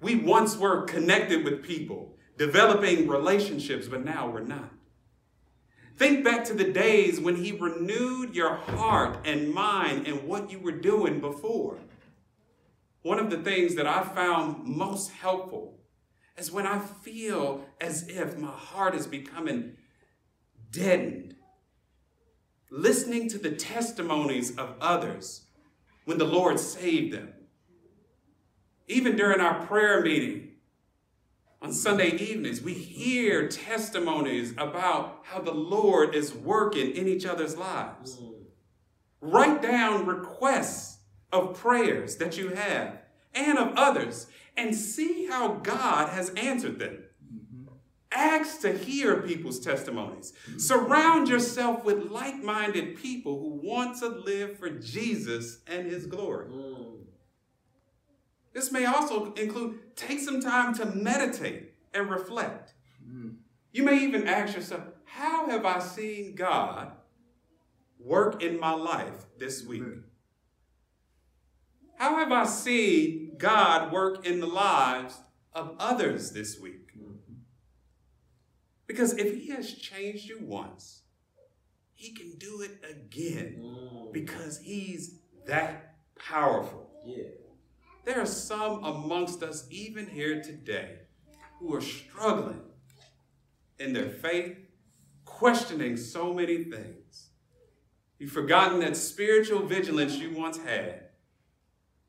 We 0.00 0.16
once 0.16 0.56
were 0.56 0.82
connected 0.82 1.44
with 1.44 1.62
people, 1.62 2.16
developing 2.36 3.08
relationships, 3.08 3.88
but 3.88 4.04
now 4.04 4.30
we're 4.30 4.40
not. 4.40 4.70
Think 5.96 6.24
back 6.24 6.44
to 6.44 6.54
the 6.54 6.72
days 6.72 7.20
when 7.20 7.36
He 7.36 7.52
renewed 7.52 8.34
your 8.34 8.54
heart 8.54 9.18
and 9.26 9.52
mind 9.52 10.06
and 10.06 10.26
what 10.26 10.50
you 10.50 10.60
were 10.60 10.72
doing 10.72 11.20
before. 11.20 11.78
One 13.02 13.18
of 13.18 13.30
the 13.30 13.38
things 13.38 13.74
that 13.74 13.86
I 13.86 14.02
found 14.02 14.64
most 14.64 15.10
helpful 15.10 15.78
is 16.36 16.52
when 16.52 16.66
I 16.66 16.78
feel 16.78 17.64
as 17.80 18.08
if 18.08 18.38
my 18.38 18.50
heart 18.50 18.94
is 18.94 19.06
becoming 19.06 19.76
deadened. 20.70 21.34
Listening 22.70 23.28
to 23.30 23.38
the 23.38 23.52
testimonies 23.52 24.56
of 24.56 24.74
others 24.80 25.46
when 26.04 26.18
the 26.18 26.24
Lord 26.24 26.60
saved 26.60 27.14
them. 27.14 27.32
Even 28.86 29.16
during 29.16 29.40
our 29.40 29.66
prayer 29.66 30.02
meeting 30.02 30.52
on 31.60 31.72
Sunday 31.72 32.10
evenings, 32.16 32.62
we 32.62 32.74
hear 32.74 33.48
testimonies 33.48 34.52
about 34.52 35.20
how 35.24 35.40
the 35.40 35.52
Lord 35.52 36.14
is 36.14 36.34
working 36.34 36.92
in 36.92 37.08
each 37.08 37.26
other's 37.26 37.56
lives. 37.56 38.18
Write 39.20 39.60
down 39.62 40.06
requests 40.06 40.98
of 41.32 41.58
prayers 41.58 42.16
that 42.16 42.36
you 42.36 42.50
have 42.50 42.98
and 43.34 43.58
of 43.58 43.72
others 43.76 44.28
and 44.56 44.74
see 44.74 45.26
how 45.26 45.54
God 45.54 46.10
has 46.10 46.30
answered 46.30 46.78
them. 46.78 47.04
Ask 48.10 48.62
to 48.62 48.72
hear 48.72 49.20
people's 49.22 49.60
testimonies. 49.60 50.32
Surround 50.56 51.28
yourself 51.28 51.84
with 51.84 52.10
like 52.10 52.42
minded 52.42 52.96
people 52.96 53.38
who 53.38 53.60
want 53.62 53.98
to 53.98 54.08
live 54.08 54.58
for 54.58 54.70
Jesus 54.70 55.58
and 55.66 55.86
his 55.86 56.06
glory. 56.06 56.48
Mm. 56.48 56.98
This 58.54 58.72
may 58.72 58.86
also 58.86 59.34
include 59.34 59.94
take 59.94 60.20
some 60.20 60.40
time 60.40 60.74
to 60.76 60.86
meditate 60.86 61.74
and 61.92 62.10
reflect. 62.10 62.72
Mm. 63.06 63.36
You 63.72 63.82
may 63.82 64.02
even 64.02 64.26
ask 64.26 64.54
yourself, 64.56 64.84
how 65.04 65.50
have 65.50 65.66
I 65.66 65.78
seen 65.78 66.34
God 66.34 66.92
work 67.98 68.42
in 68.42 68.58
my 68.58 68.72
life 68.72 69.26
this 69.38 69.64
week? 69.64 69.82
Mm. 69.82 70.02
How 71.98 72.16
have 72.16 72.32
I 72.32 72.46
seen 72.46 73.34
God 73.38 73.92
work 73.92 74.24
in 74.24 74.40
the 74.40 74.46
lives 74.46 75.18
of 75.52 75.74
others 75.78 76.30
this 76.30 76.58
week? 76.58 76.87
Because 78.88 79.16
if 79.16 79.36
He 79.36 79.50
has 79.50 79.72
changed 79.74 80.28
you 80.28 80.40
once, 80.42 81.02
He 81.94 82.12
can 82.12 82.36
do 82.38 82.62
it 82.62 82.82
again 82.90 83.60
mm. 83.60 84.12
because 84.12 84.58
He's 84.58 85.20
that 85.46 85.94
powerful. 86.18 86.90
Yeah. 87.04 87.24
There 88.04 88.20
are 88.20 88.26
some 88.26 88.82
amongst 88.82 89.42
us, 89.42 89.68
even 89.70 90.06
here 90.06 90.42
today, 90.42 91.00
who 91.60 91.74
are 91.74 91.80
struggling 91.80 92.62
in 93.78 93.92
their 93.92 94.08
faith, 94.08 94.56
questioning 95.24 95.96
so 95.96 96.32
many 96.32 96.64
things. 96.64 97.28
You've 98.18 98.32
forgotten 98.32 98.80
that 98.80 98.96
spiritual 98.96 99.60
vigilance 99.66 100.16
you 100.16 100.32
once 100.34 100.58
had, 100.58 101.10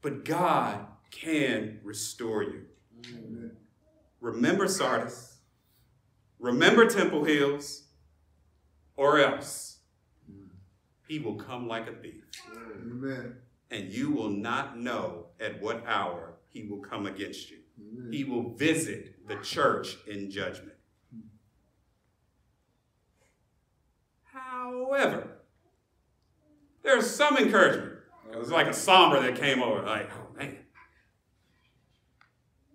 but 0.02 0.26
God 0.26 0.88
can 1.12 1.80
restore 1.84 2.44
you. 2.44 2.66
Amen. 3.14 3.58
Remember 4.22 4.68
Sardis, 4.68 5.39
remember 6.40 6.86
Temple 6.88 7.24
Hills, 7.26 7.84
or 8.96 9.20
else 9.20 9.80
he 11.08 11.20
will 11.20 11.36
come 11.36 11.68
like 11.68 11.88
a 11.88 11.94
thief. 11.94 12.24
Amen. 12.82 13.36
and 13.72 13.92
you 13.92 14.12
will 14.12 14.30
not 14.30 14.80
know 14.80 15.28
at 15.40 15.62
what 15.62 15.84
hour 15.86 16.34
he 16.52 16.64
will 16.64 16.80
come 16.80 17.06
against 17.06 17.52
you. 17.52 17.58
Amen. 17.80 18.12
He 18.12 18.24
will 18.24 18.56
visit 18.56 19.28
the 19.28 19.36
church 19.38 19.98
in 20.08 20.32
judgment. 20.32 20.74
However, 24.24 25.28
there's 26.84 27.10
some 27.10 27.38
encouragement. 27.38 27.94
It 28.32 28.38
was 28.38 28.52
like 28.52 28.68
a 28.68 28.74
somber 28.74 29.22
that 29.22 29.36
came 29.36 29.62
over, 29.62 29.82
like, 29.84 30.10
oh 30.14 30.38
man. 30.38 30.58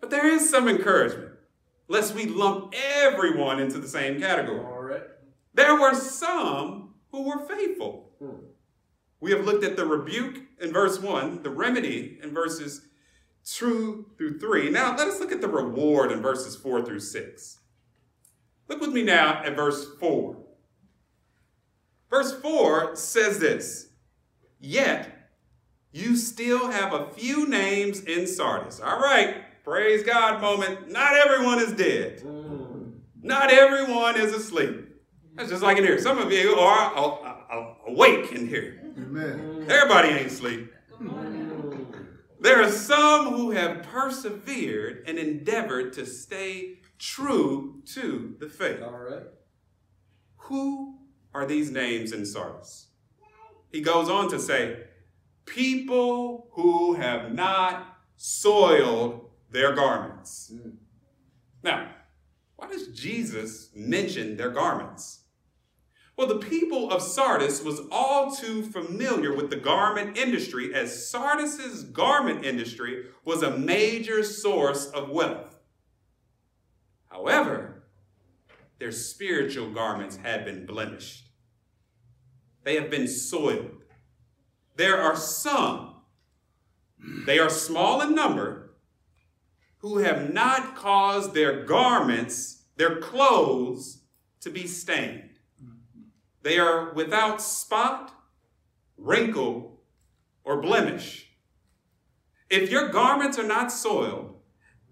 But 0.00 0.10
there 0.10 0.28
is 0.28 0.48
some 0.50 0.68
encouragement, 0.68 1.23
lest 1.88 2.14
we 2.14 2.26
lump 2.26 2.74
everyone 2.74 3.60
into 3.60 3.78
the 3.78 3.88
same 3.88 4.20
category. 4.20 4.60
All 4.60 4.82
right. 4.82 5.02
There 5.52 5.80
were 5.80 5.94
some 5.94 6.94
who 7.10 7.22
were 7.22 7.46
faithful. 7.46 8.12
Hmm. 8.18 8.46
We 9.20 9.30
have 9.30 9.44
looked 9.44 9.64
at 9.64 9.76
the 9.76 9.86
rebuke 9.86 10.40
in 10.60 10.72
verse 10.72 10.98
1, 10.98 11.42
the 11.42 11.50
remedy 11.50 12.18
in 12.22 12.34
verses 12.34 12.88
2 13.44 14.12
through 14.16 14.38
3. 14.38 14.70
Now 14.70 14.96
let 14.96 15.08
us 15.08 15.20
look 15.20 15.32
at 15.32 15.40
the 15.40 15.48
reward 15.48 16.12
in 16.12 16.20
verses 16.20 16.56
4 16.56 16.84
through 16.84 17.00
6. 17.00 17.58
Look 18.68 18.80
with 18.80 18.92
me 18.92 19.02
now 19.02 19.42
at 19.44 19.56
verse 19.56 19.86
4. 20.00 20.36
Verse 22.10 22.40
4 22.40 22.96
says 22.96 23.38
this 23.38 23.88
Yet 24.58 25.30
you 25.92 26.16
still 26.16 26.70
have 26.70 26.92
a 26.92 27.10
few 27.10 27.46
names 27.48 28.00
in 28.00 28.26
Sardis. 28.26 28.80
All 28.80 28.98
right, 28.98 29.43
praise 29.64 30.02
God 30.04 30.40
moment. 30.40 30.90
Not 30.92 31.14
everyone 31.16 31.58
is 31.58 31.72
dead. 31.72 32.20
Hmm. 32.20 32.90
Not 33.22 33.50
everyone 33.50 34.20
is 34.20 34.32
asleep. 34.32 34.88
That's 35.34 35.50
just 35.50 35.62
like 35.62 35.78
in 35.78 35.84
here. 35.84 35.98
Some 35.98 36.18
of 36.18 36.30
you 36.30 36.54
are 36.54 37.72
awake 37.86 38.32
in 38.32 38.46
here. 38.46 38.80
Amen. 38.96 39.66
Everybody 39.68 40.10
ain't 40.10 40.26
asleep. 40.26 40.70
There 42.40 42.62
are 42.62 42.70
some 42.70 43.32
who 43.32 43.52
have 43.52 43.82
persevered 43.84 45.04
and 45.08 45.18
endeavored 45.18 45.94
to 45.94 46.04
stay 46.04 46.80
true 46.98 47.82
to 47.94 48.36
the 48.38 48.48
faith. 48.50 48.82
All 48.82 48.92
right. 48.92 49.22
Who 50.36 50.98
are 51.32 51.46
these 51.46 51.70
names 51.70 52.12
in 52.12 52.26
Sardis? 52.26 52.88
He 53.72 53.80
goes 53.80 54.10
on 54.10 54.28
to 54.28 54.38
say, 54.38 54.84
people 55.46 56.48
who 56.52 56.94
have 56.94 57.32
not 57.32 57.96
soiled 58.16 59.23
their 59.54 59.72
garments. 59.72 60.52
Mm. 60.52 60.74
Now, 61.62 61.88
why 62.56 62.68
does 62.68 62.88
Jesus 62.88 63.70
mention 63.74 64.36
their 64.36 64.50
garments? 64.50 65.20
Well, 66.16 66.26
the 66.26 66.38
people 66.38 66.92
of 66.92 67.02
Sardis 67.02 67.62
was 67.62 67.80
all 67.90 68.32
too 68.32 68.62
familiar 68.62 69.34
with 69.34 69.50
the 69.50 69.56
garment 69.56 70.18
industry 70.18 70.74
as 70.74 71.08
Sardis's 71.08 71.84
garment 71.84 72.44
industry 72.44 73.06
was 73.24 73.42
a 73.42 73.56
major 73.56 74.22
source 74.22 74.86
of 74.86 75.08
wealth. 75.08 75.56
However, 77.06 77.84
their 78.78 78.92
spiritual 78.92 79.70
garments 79.70 80.16
had 80.16 80.44
been 80.44 80.66
blemished. 80.66 81.28
They 82.64 82.74
have 82.74 82.90
been 82.90 83.08
soiled. 83.08 83.82
There 84.76 85.00
are 85.00 85.16
some, 85.16 85.94
they 87.26 87.38
are 87.38 87.50
small 87.50 88.00
in 88.00 88.14
number, 88.14 88.63
who 89.84 89.98
have 89.98 90.32
not 90.32 90.74
caused 90.74 91.34
their 91.34 91.62
garments, 91.62 92.62
their 92.78 93.00
clothes, 93.00 93.98
to 94.40 94.48
be 94.48 94.66
stained. 94.66 95.28
They 96.40 96.58
are 96.58 96.94
without 96.94 97.42
spot, 97.42 98.10
wrinkle, 98.96 99.82
or 100.42 100.62
blemish. 100.62 101.28
If 102.48 102.70
your 102.70 102.88
garments 102.88 103.38
are 103.38 103.46
not 103.46 103.70
soiled, 103.70 104.36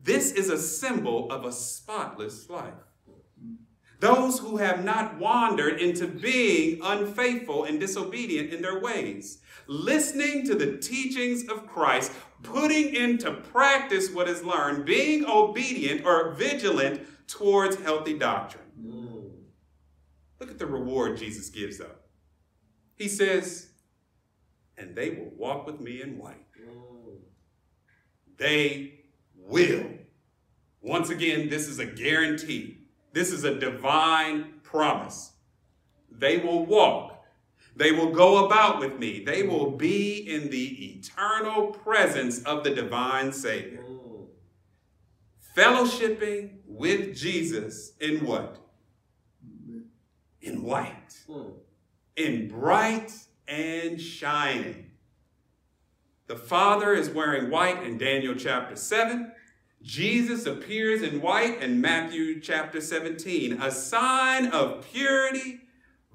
this 0.05 0.31
is 0.31 0.51
a 0.51 0.59
symbol 0.59 1.33
of 1.33 1.47
a 1.47 1.53
spotless 1.53 2.51
life. 2.51 2.75
Those 4.01 4.41
who 4.41 4.59
have 4.59 4.85
not 4.85 5.19
wandered 5.19 5.81
into 5.81 6.07
being 6.07 6.81
unfaithful 6.83 7.65
and 7.65 7.81
disobedient 7.81 8.53
in 8.53 8.61
their 8.61 8.81
ways, 8.81 9.39
listening 9.67 10.45
to 10.49 10.55
the 10.55 10.77
teachings 10.77 11.49
of 11.49 11.67
Christ, 11.67 12.13
putting 12.43 12.95
into 12.95 13.33
practice 13.33 14.11
what 14.11 14.29
is 14.29 14.43
learned, 14.43 14.85
being 14.85 15.25
obedient 15.25 16.05
or 16.05 16.33
vigilant 16.33 17.03
towards 17.29 17.77
healthy 17.77 18.19
doctrine. 18.19 18.65
Hmm. 18.81 19.29
Look 20.41 20.51
at 20.51 20.59
the 20.59 20.67
reward 20.67 21.17
Jesus 21.17 21.49
gives 21.49 21.79
them. 21.79 21.91
He 22.95 23.09
says, 23.09 23.69
and 24.77 24.95
they 24.95 25.11
will 25.11 25.31
walk 25.37 25.67
with 25.67 25.81
me 25.81 26.03
in 26.03 26.19
white. 26.19 26.47
Hmm. 26.59 27.17
They 28.37 29.01
will. 29.37 29.87
Once 30.81 31.11
again, 31.11 31.49
this 31.49 31.69
is 31.69 31.79
a 31.79 31.87
guarantee. 31.87 32.79
This 33.13 33.31
is 33.31 33.45
a 33.45 33.59
divine 33.59 34.55
promise. 34.63 35.33
They 36.11 36.39
will 36.39 36.67
walk. 36.67 37.12
They 37.75 37.93
will 37.93 38.11
go 38.13 38.45
about 38.47 38.81
with 38.81 38.99
me. 38.99 39.25
They 39.25 39.43
will 39.43 39.71
be 39.71 40.19
in 40.19 40.51
the 40.51 40.97
eternal 40.97 41.69
presence 41.69 42.43
of 42.43 42.65
the 42.65 42.71
divine 42.71 43.33
Savior. 43.33 43.85
Fellowshipping 45.57 46.59
with 46.67 47.15
Jesus 47.15 47.93
in 48.01 48.25
what? 48.25 48.59
In 50.41 50.63
white. 50.63 51.17
In 52.17 52.49
bright 52.49 53.13
and 53.49 54.01
shining. 54.01 54.91
The 56.27 56.37
Father 56.37 56.95
is 56.95 57.11
wearing 57.11 57.51
white 57.51 57.83
in 57.83 57.99
Daniel 57.99 58.35
chapter 58.35 58.77
7. 58.77 59.33
Jesus 59.83 60.47
appears 60.47 61.03
in 61.03 61.21
white 61.21 61.61
in 61.61 61.81
Matthew 61.81 62.41
chapter 62.41 62.81
17, 62.81 63.61
a 63.61 63.71
sign 63.71 64.47
of 64.47 64.87
purity, 64.91 65.61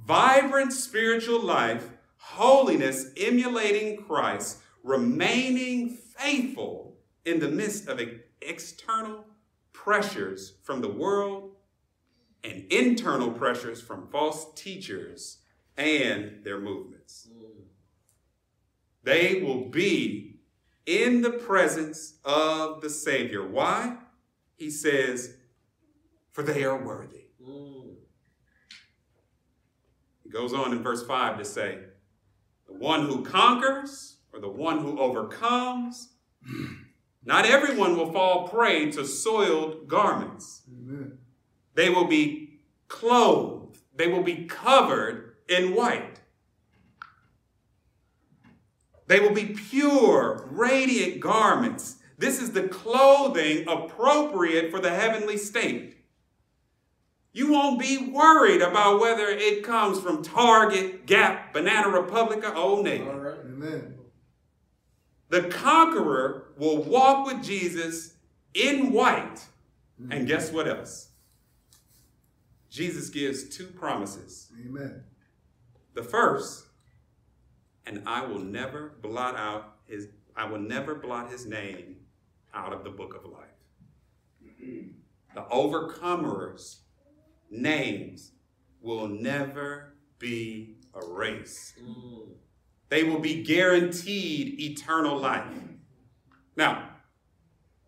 vibrant 0.07 0.71
spiritual 0.71 1.41
life, 1.41 1.89
holiness 2.17 3.11
emulating 3.17 3.97
Christ, 3.97 4.59
remaining 4.83 5.89
faithful 5.89 6.95
in 7.25 7.39
the 7.39 7.49
midst 7.49 7.89
of 7.89 7.99
external 8.41 9.25
pressures 9.73 10.53
from 10.63 10.79
the 10.81 10.89
world 10.89 11.51
and 12.43 12.71
internal 12.71 13.31
pressures 13.31 13.81
from 13.81 14.07
false 14.07 14.47
teachers 14.55 15.39
and 15.75 16.39
their 16.43 16.59
movements. 16.59 17.27
They 19.03 19.41
will 19.41 19.65
be 19.69 20.39
in 20.85 21.21
the 21.21 21.31
presence 21.31 22.15
of 22.23 22.79
the 22.81 22.89
Savior. 22.89 23.45
Why? 23.45 23.97
He 24.55 24.69
says, 24.69 25.35
for 26.31 26.43
they 26.43 26.63
are 26.63 26.81
worthy. 26.81 27.25
Hmm. 27.43 27.77
He 30.27 30.33
goes 30.33 30.51
on 30.51 30.73
in 30.73 30.83
verse 30.83 31.05
5 31.05 31.37
to 31.37 31.45
say, 31.45 31.79
the 32.67 32.73
one 32.73 33.05
who 33.05 33.23
conquers 33.23 34.17
or 34.33 34.41
the 34.41 34.49
one 34.49 34.79
who 34.79 34.99
overcomes, 34.99 36.09
not 37.23 37.45
everyone 37.45 37.95
will 37.95 38.11
fall 38.11 38.49
prey 38.49 38.91
to 38.91 39.05
soiled 39.05 39.87
garments. 39.87 40.63
Amen. 40.69 41.19
They 41.75 41.89
will 41.89 42.07
be 42.07 42.59
clothed, 42.89 43.77
they 43.95 44.09
will 44.09 44.21
be 44.21 44.43
covered 44.43 45.35
in 45.47 45.73
white. 45.73 46.19
They 49.07 49.21
will 49.21 49.33
be 49.33 49.45
pure, 49.45 50.45
radiant 50.51 51.21
garments. 51.21 51.99
This 52.17 52.41
is 52.41 52.51
the 52.51 52.67
clothing 52.67 53.65
appropriate 53.65 54.71
for 54.71 54.81
the 54.81 54.89
heavenly 54.89 55.37
state. 55.37 55.96
You 57.37 57.51
won't 57.51 57.79
be 57.79 57.99
worried 57.99 58.63
about 58.63 58.99
whether 58.99 59.27
it 59.27 59.63
comes 59.63 59.99
from 59.99 60.23
Target, 60.23 61.05
Gap, 61.05 61.53
Banana 61.53 61.89
Republic, 61.89 62.43
or 62.43 62.55
Old 62.55 62.83
Navy. 62.83 63.07
All 63.07 63.19
right. 63.19 63.37
Amen. 63.45 63.93
The 65.29 65.43
conqueror 65.43 66.47
will 66.57 66.81
walk 66.81 67.27
with 67.27 67.43
Jesus 67.43 68.15
in 68.55 68.91
white. 68.91 69.45
And 69.99 70.11
mm-hmm. 70.11 70.25
guess 70.25 70.51
what 70.51 70.67
else? 70.67 71.09
Jesus 72.71 73.11
gives 73.11 73.43
two 73.55 73.67
promises. 73.67 74.51
Amen. 74.65 75.03
The 75.93 76.01
first, 76.01 76.65
and 77.85 78.01
I 78.07 78.25
will 78.25 78.39
never 78.39 78.93
blot 79.03 79.35
out 79.35 79.75
his 79.85 80.07
I 80.35 80.45
will 80.45 80.59
never 80.59 80.95
blot 80.95 81.29
his 81.29 81.45
name 81.45 81.97
out 82.51 82.73
of 82.73 82.83
the 82.83 82.89
book 82.89 83.13
of 83.13 83.31
life. 83.31 83.43
The 85.35 85.41
overcomers' 85.51 86.77
names 87.49 88.31
will 88.81 89.07
never 89.07 89.93
be 90.19 90.77
erased. 90.95 91.75
Hmm. 91.79 92.31
They 92.89 93.03
will 93.03 93.19
be 93.19 93.43
guaranteed 93.43 94.59
eternal 94.59 95.17
life. 95.17 95.45
Now, 96.55 96.89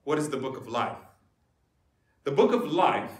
what 0.04 0.20
is 0.20 0.30
the 0.30 0.38
book 0.38 0.58
of 0.58 0.68
life? 0.68 0.98
The 2.24 2.32
book 2.32 2.54
of 2.54 2.72
life 2.72 3.12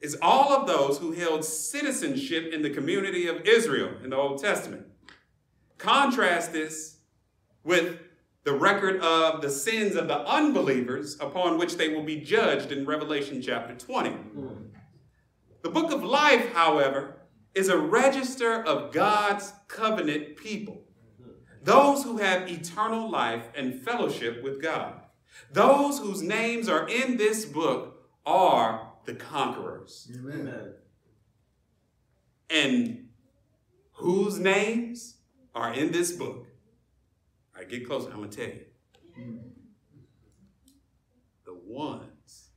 is 0.00 0.16
all 0.22 0.52
of 0.52 0.66
those 0.66 0.98
who 0.98 1.12
held 1.12 1.44
citizenship 1.44 2.52
in 2.52 2.62
the 2.62 2.70
community 2.70 3.26
of 3.26 3.40
Israel 3.42 3.90
in 4.04 4.10
the 4.10 4.16
Old 4.16 4.40
Testament. 4.40 4.86
Contrast 5.78 6.52
this 6.52 6.98
with 7.64 7.98
the 8.44 8.52
record 8.52 9.00
of 9.00 9.42
the 9.42 9.50
sins 9.50 9.96
of 9.96 10.06
the 10.06 10.20
unbelievers 10.20 11.16
upon 11.20 11.58
which 11.58 11.76
they 11.76 11.88
will 11.88 12.04
be 12.04 12.20
judged 12.20 12.70
in 12.70 12.86
Revelation 12.86 13.42
chapter 13.42 13.74
20. 13.74 14.10
The 15.66 15.72
book 15.72 15.90
of 15.90 16.04
life, 16.04 16.52
however, 16.52 17.16
is 17.52 17.68
a 17.68 17.76
register 17.76 18.62
of 18.62 18.92
God's 18.92 19.52
covenant 19.66 20.36
people, 20.36 20.84
those 21.60 22.04
who 22.04 22.18
have 22.18 22.48
eternal 22.48 23.10
life 23.10 23.48
and 23.56 23.82
fellowship 23.82 24.44
with 24.44 24.62
God. 24.62 24.92
Those 25.50 25.98
whose 25.98 26.22
names 26.22 26.68
are 26.68 26.88
in 26.88 27.16
this 27.16 27.44
book 27.44 28.08
are 28.24 28.92
the 29.06 29.14
conquerors. 29.14 30.08
Amen. 30.14 30.74
And 32.48 33.08
whose 33.94 34.38
names 34.38 35.16
are 35.52 35.74
in 35.74 35.90
this 35.90 36.12
book? 36.12 36.46
All 37.56 37.62
right, 37.62 37.68
get 37.68 37.88
closer. 37.88 38.08
I'm 38.12 38.18
going 38.18 38.30
to 38.30 38.36
tell 38.36 38.54
you. 38.54 39.40
The 41.44 41.58
ones 41.66 42.50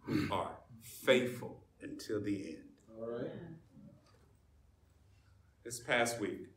who 0.00 0.26
are 0.32 0.50
faithful 0.82 1.63
until 1.84 2.20
the 2.20 2.48
end. 2.48 2.64
All 2.98 3.08
right. 3.08 3.30
This 5.62 5.80
past 5.80 6.20
week, 6.20 6.48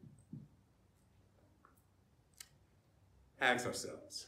ask 3.40 3.66
ourselves 3.66 4.28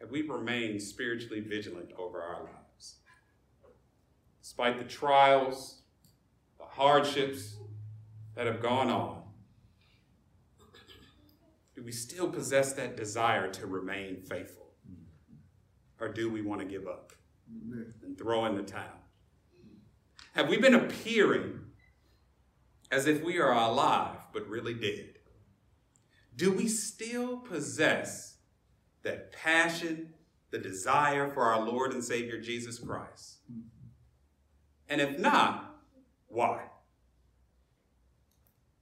have 0.00 0.10
we 0.10 0.22
remained 0.22 0.82
spiritually 0.82 1.40
vigilant 1.40 1.90
over 1.98 2.22
our 2.22 2.42
lives? 2.42 2.96
Despite 4.42 4.78
the 4.78 4.84
trials, 4.84 5.82
the 6.58 6.64
hardships 6.64 7.56
that 8.34 8.46
have 8.46 8.62
gone 8.62 8.88
on, 8.88 9.22
do 11.74 11.82
we 11.82 11.92
still 11.92 12.28
possess 12.28 12.72
that 12.74 12.96
desire 12.96 13.50
to 13.50 13.66
remain 13.66 14.22
faithful? 14.22 14.68
Or 16.00 16.08
do 16.08 16.30
we 16.30 16.40
want 16.40 16.62
to 16.62 16.66
give 16.66 16.86
up 16.86 17.12
and 18.02 18.16
throw 18.16 18.46
in 18.46 18.56
the 18.56 18.62
towel? 18.62 19.00
Have 20.34 20.48
we 20.48 20.58
been 20.58 20.74
appearing 20.74 21.60
as 22.90 23.06
if 23.06 23.22
we 23.22 23.38
are 23.38 23.52
alive 23.52 24.16
but 24.32 24.48
really 24.48 24.74
dead? 24.74 25.18
Do 26.36 26.52
we 26.52 26.68
still 26.68 27.38
possess 27.38 28.38
that 29.02 29.32
passion, 29.32 30.14
the 30.50 30.58
desire 30.58 31.28
for 31.28 31.42
our 31.42 31.64
Lord 31.64 31.92
and 31.92 32.02
Savior 32.02 32.40
Jesus 32.40 32.78
Christ? 32.78 33.38
And 34.88 35.00
if 35.00 35.18
not, 35.18 35.76
why? 36.28 36.64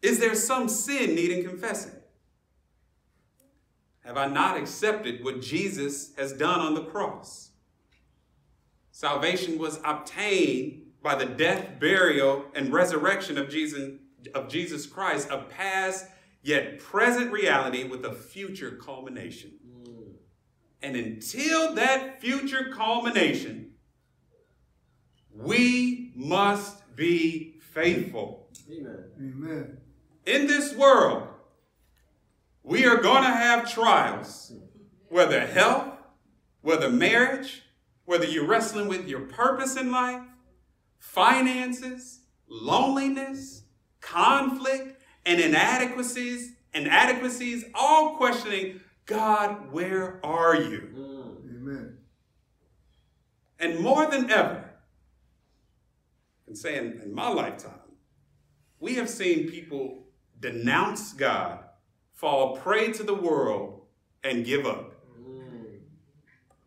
Is 0.03 0.21
there 0.21 0.35
some 0.35 0.69
sin 0.69 1.15
needing 1.15 1.45
confessing? 1.45 1.93
Have 4.05 4.17
I 4.17 4.27
not 4.27 4.57
accepted 4.57 5.23
what 5.25 5.43
Jesus 5.43 6.15
has 6.17 6.33
done 6.33 6.61
on 6.61 6.75
the 6.75 6.85
cross? 6.85 7.51
Salvation 8.91 9.59
was 9.59 9.81
obtained 9.85 10.88
by 11.03 11.15
the 11.15 11.27
death, 11.27 11.79
burial, 11.79 12.45
and 12.55 12.73
resurrection 12.73 13.39
of 13.39 13.49
Jesus, 13.49 13.99
of 14.35 14.49
Jesus 14.49 14.87
Christ, 14.87 15.29
a 15.31 15.39
past 15.39 16.07
yet 16.43 16.79
present 16.79 17.33
reality 17.33 17.85
with 17.85 18.05
a 18.05 18.13
future 18.13 18.73
culmination. 18.83 19.53
Mm. 19.67 20.15
And 20.83 20.97
until 20.97 21.75
that 21.75 22.21
future 22.21 22.73
culmination, 22.75 23.73
we 25.35 26.13
must 26.15 26.97
be 26.97 27.55
faithful. 27.61 28.49
Amen. 28.71 29.05
Amen. 29.19 29.79
In 30.27 30.47
this 30.47 30.75
world, 30.75 31.29
we 32.63 32.85
are 32.87 32.97
going 32.97 33.23
to 33.23 33.31
have 33.31 33.73
trials, 33.73 34.53
whether 35.09 35.47
health, 35.47 35.95
whether 36.61 36.91
marriage, 36.91 37.63
whether 38.05 38.27
you're 38.27 38.47
wrestling 38.47 38.89
with 38.89 39.09
your 39.09 39.21
purpose 39.21 39.77
in 39.77 39.91
life, 39.91 40.23
finances, 40.99 42.21
loneliness, 42.49 43.63
conflict, 44.01 45.03
and 45.25 45.41
inadequacies, 45.41 46.53
inadequacies, 46.75 47.65
all 47.75 48.17
questioning, 48.17 48.81
God, 49.07 49.73
where 49.73 50.25
are 50.25 50.57
you? 50.57 50.89
Mm. 50.95 51.57
Amen. 51.57 51.99
And 53.59 53.81
more 53.81 54.07
than 54.07 54.31
ever, 54.31 54.71
and 56.47 56.57
saying 56.57 57.01
in 57.03 57.15
my 57.15 57.29
lifetime, 57.29 57.73
we 58.81 58.95
have 58.95 59.09
seen 59.09 59.51
people 59.51 60.05
denounce 60.41 61.13
God, 61.13 61.65
fall 62.15 62.57
prey 62.57 62.93
to 62.93 63.03
the 63.03 63.15
world, 63.15 63.83
and 64.23 64.45
give 64.45 64.67
up. 64.67 64.95
Mm. 65.21 65.81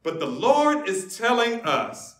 But 0.03 0.19
the 0.19 0.27
Lord 0.27 0.87
is 0.87 1.17
telling 1.17 1.61
us 1.61 2.15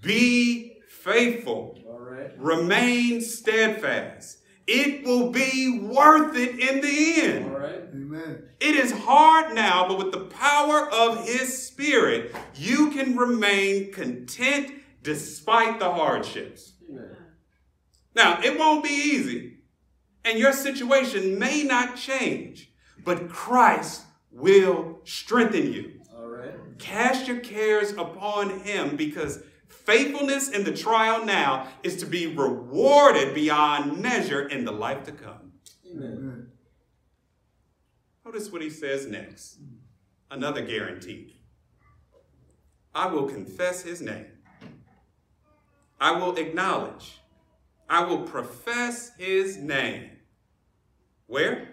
be 0.00 0.75
faithful, 1.06 1.78
All 1.88 2.00
right. 2.00 2.32
remain 2.38 3.20
steadfast. 3.20 4.38
It 4.66 5.04
will 5.04 5.30
be 5.30 5.78
worth 5.78 6.36
it 6.36 6.58
in 6.58 6.80
the 6.80 7.22
end. 7.22 7.44
All 7.46 7.60
right. 7.60 7.82
Amen. 7.92 8.42
It 8.58 8.74
is 8.74 8.90
hard 8.90 9.54
now, 9.54 9.86
but 9.86 9.98
with 9.98 10.12
the 10.12 10.24
power 10.24 10.90
of 10.92 11.24
His 11.24 11.66
Spirit, 11.66 12.34
you 12.56 12.90
can 12.90 13.16
remain 13.16 13.92
content 13.92 14.72
despite 15.02 15.78
the 15.78 15.92
hardships. 15.92 16.72
Amen. 16.90 17.16
Now, 18.16 18.40
it 18.42 18.58
won't 18.58 18.82
be 18.82 18.90
easy, 18.90 19.58
and 20.24 20.38
your 20.38 20.52
situation 20.52 21.38
may 21.38 21.62
not 21.62 21.96
change, 21.96 22.72
but 23.04 23.28
Christ 23.28 24.02
will 24.32 24.98
strengthen 25.04 25.72
you. 25.72 26.00
All 26.16 26.26
right. 26.26 26.54
Cast 26.78 27.28
your 27.28 27.38
cares 27.38 27.92
upon 27.92 28.60
Him 28.60 28.96
because 28.96 29.42
faithfulness 29.68 30.48
in 30.48 30.64
the 30.64 30.72
trial 30.72 31.24
now 31.24 31.68
is 31.82 31.96
to 31.98 32.06
be 32.06 32.26
rewarded 32.26 33.34
beyond 33.34 34.00
measure 34.00 34.46
in 34.46 34.64
the 34.64 34.72
life 34.72 35.04
to 35.04 35.12
come. 35.12 35.52
Amen. 35.90 36.48
Notice 38.24 38.50
what 38.50 38.62
He 38.62 38.70
says 38.70 39.06
next. 39.06 39.58
Another 40.30 40.62
guarantee. 40.62 41.36
I 42.94 43.06
will 43.06 43.26
confess 43.26 43.82
His 43.82 44.00
name. 44.00 44.26
I 46.00 46.12
will 46.12 46.36
acknowledge. 46.36 47.20
I 47.88 48.04
will 48.04 48.22
profess 48.22 49.12
His 49.16 49.56
name. 49.56 50.10
Where? 51.26 51.68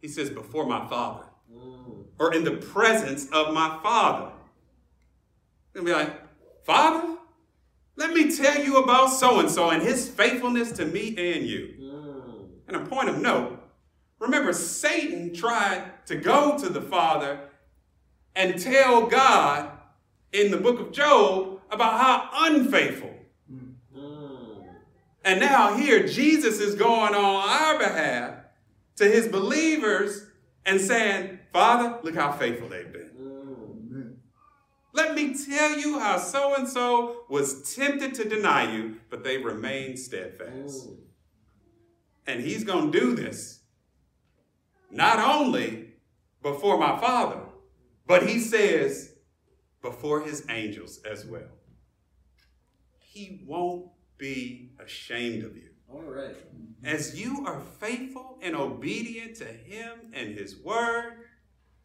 He 0.00 0.08
says, 0.08 0.30
before 0.30 0.66
my 0.66 0.86
Father. 0.88 1.26
Mm. 1.52 2.06
or 2.18 2.34
in 2.34 2.44
the 2.44 2.56
presence 2.56 3.28
of 3.30 3.54
my 3.54 3.78
father. 3.82 4.32
And 5.74 5.84
be 5.84 5.92
like, 5.92 6.12
Father, 6.66 7.16
let 7.94 8.10
me 8.10 8.36
tell 8.36 8.60
you 8.62 8.82
about 8.82 9.06
so 9.06 9.38
and 9.38 9.48
so 9.48 9.70
and 9.70 9.82
his 9.82 10.08
faithfulness 10.08 10.72
to 10.72 10.84
me 10.84 11.08
and 11.16 11.46
you. 11.46 11.74
Mm. 11.80 12.48
And 12.66 12.76
a 12.76 12.80
point 12.80 13.08
of 13.08 13.20
note 13.20 13.62
remember, 14.18 14.52
Satan 14.52 15.32
tried 15.32 16.06
to 16.06 16.16
go 16.16 16.58
to 16.58 16.68
the 16.68 16.80
Father 16.80 17.38
and 18.34 18.60
tell 18.60 19.06
God 19.06 19.70
in 20.32 20.50
the 20.50 20.56
book 20.56 20.80
of 20.80 20.92
Job 20.92 21.60
about 21.70 22.00
how 22.00 22.48
unfaithful. 22.48 23.14
Mm. 23.50 24.64
And 25.24 25.40
now 25.40 25.76
here, 25.76 26.06
Jesus 26.06 26.60
is 26.60 26.74
going 26.74 27.14
on 27.14 27.48
our 27.48 27.78
behalf 27.78 28.34
to 28.96 29.04
his 29.04 29.28
believers 29.28 30.26
and 30.64 30.80
saying, 30.80 31.38
Father, 31.52 31.98
look 32.02 32.14
how 32.14 32.32
faithful 32.32 32.68
they've 32.68 32.92
been. 32.92 33.05
Let 34.96 35.14
me 35.14 35.34
tell 35.34 35.78
you 35.78 35.98
how 35.98 36.16
so 36.16 36.54
and 36.54 36.66
so 36.66 37.24
was 37.28 37.74
tempted 37.74 38.14
to 38.14 38.26
deny 38.26 38.74
you, 38.74 38.96
but 39.10 39.24
they 39.24 39.36
remained 39.36 39.98
steadfast. 39.98 40.88
Mm. 40.88 40.96
And 42.26 42.40
he's 42.40 42.64
going 42.64 42.90
to 42.90 42.98
do 42.98 43.14
this 43.14 43.60
not 44.90 45.18
only 45.18 45.90
before 46.42 46.78
my 46.78 46.98
Father, 46.98 47.40
but 48.06 48.26
he 48.26 48.38
says 48.38 49.12
before 49.82 50.22
his 50.22 50.46
angels 50.48 51.00
as 51.08 51.26
well. 51.26 51.52
He 52.98 53.42
won't 53.46 53.90
be 54.16 54.72
ashamed 54.82 55.44
of 55.44 55.56
you. 55.56 55.68
All 55.92 56.00
right. 56.00 56.36
As 56.82 57.20
you 57.20 57.44
are 57.46 57.60
faithful 57.80 58.38
and 58.40 58.56
obedient 58.56 59.36
to 59.36 59.44
him 59.44 60.10
and 60.14 60.34
his 60.34 60.56
word, 60.56 61.18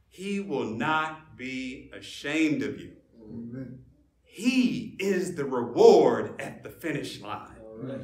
he 0.08 0.40
will 0.40 0.66
not 0.66 1.36
be 1.38 1.92
ashamed 1.94 2.64
of 2.64 2.80
you. 2.80 2.94
Amen. 3.32 3.80
He 4.24 4.96
is 5.00 5.36
the 5.36 5.46
reward 5.46 6.40
at 6.40 6.64
the 6.64 6.70
finish 6.70 7.22
line. 7.22 7.58
Right. 7.78 8.02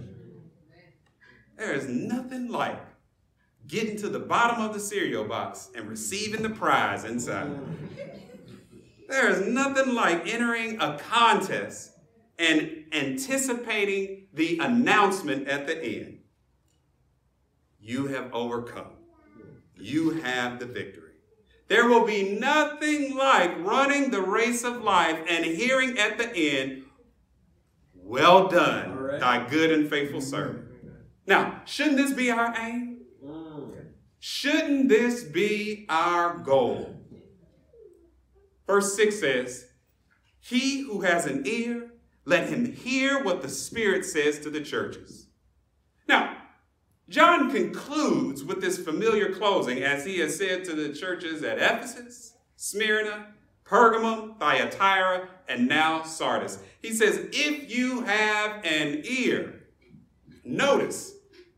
There 1.58 1.74
is 1.74 1.88
nothing 1.88 2.50
like 2.50 2.80
getting 3.66 3.98
to 3.98 4.10
the 4.10 4.20
bottom 4.20 4.62
of 4.62 4.74
the 4.74 4.80
cereal 4.80 5.26
box 5.26 5.70
and 5.76 5.90
receiving 5.90 6.44
the 6.44 6.50
prize 6.50 7.04
inside. 7.04 7.52
There 9.10 9.30
is 9.30 9.48
nothing 9.48 9.94
like 9.94 10.28
entering 10.32 10.80
a 10.82 10.98
contest 10.98 11.94
and 12.38 12.86
anticipating 12.92 14.28
the 14.34 14.60
announcement 14.60 15.48
at 15.48 15.66
the 15.66 15.78
end. 15.78 16.20
You 17.80 18.08
have 18.08 18.34
overcome. 18.34 18.92
You 19.76 20.12
have 20.22 20.60
the 20.60 20.66
victory. 20.66 21.07
There 21.68 21.88
will 21.88 22.06
be 22.06 22.38
nothing 22.40 23.16
like 23.16 23.58
running 23.60 24.10
the 24.12 24.22
race 24.22 24.64
of 24.64 24.82
life 24.84 25.20
and 25.30 25.44
hearing 25.46 25.98
at 26.00 26.18
the 26.18 26.30
end, 26.34 26.84
Well 27.94 28.48
done, 28.48 28.96
right. 28.96 29.20
thy 29.20 29.48
good 29.48 29.72
and 29.72 29.90
faithful 29.90 30.22
servant. 30.22 30.66
Now, 31.26 31.62
shouldn't 31.66 31.98
this 31.98 32.14
be 32.14 32.32
our 32.32 32.56
aim? 32.58 33.00
Mm. 33.24 33.88
Shouldn't 34.20 34.88
this 34.88 35.24
be 35.24 35.86
our 35.90 36.38
goal? 36.38 36.96
Verse 38.66 38.96
6 38.96 39.20
says, 39.20 39.68
He 40.40 40.82
who 40.84 41.02
has 41.02 41.26
an 41.26 41.44
ear, 41.46 41.92
let 42.24 42.50
him 42.50 42.74
hear 42.74 43.22
what 43.24 43.42
the 43.42 43.50
Spirit 43.50 44.06
says 44.06 44.40
to 44.40 44.50
the 44.50 44.62
churches. 44.62 45.28
Now, 46.08 46.36
John 47.10 47.52
concludes 47.52 48.44
with 48.44 48.62
this 48.62 48.78
familiar 48.78 49.34
closing 49.34 49.82
as 49.82 50.06
he 50.06 50.20
has 50.20 50.38
said 50.38 50.66
to 50.66 50.74
the 50.74 50.94
churches 50.94 51.42
at 51.44 51.58
Ephesus, 51.58 52.34
Smyrna, 52.58 53.28
Pergamum, 53.64 54.38
Thyatira, 54.40 55.30
and 55.48 55.68
now 55.68 56.04
Sardis. 56.04 56.60
He 56.82 56.94
says, 56.94 57.28
If 57.32 57.74
you 57.76 58.02
have 58.02 58.66
an 58.66 59.04
ear, 59.06 59.64
notice, 60.44 61.14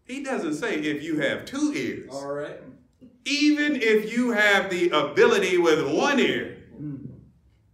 he 0.05 0.23
doesn't 0.23 0.55
say 0.55 0.75
if 0.75 1.03
you 1.03 1.19
have 1.19 1.45
two 1.45 1.73
ears. 1.75 2.09
All 2.11 2.33
right. 2.33 2.59
Even 3.25 3.75
if 3.75 4.11
you 4.11 4.31
have 4.31 4.69
the 4.69 4.89
ability 4.89 5.57
with 5.57 5.95
one 5.95 6.19
ear, 6.19 6.57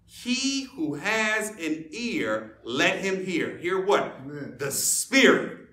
he 0.06 0.64
who 0.64 0.96
has 0.96 1.52
an 1.52 1.86
ear, 1.92 2.58
let 2.64 3.00
him 3.00 3.26
hear. 3.26 3.58
Hear 3.58 3.86
what? 3.86 4.16
Amen. 4.22 4.56
The 4.58 4.72
Spirit. 4.72 5.65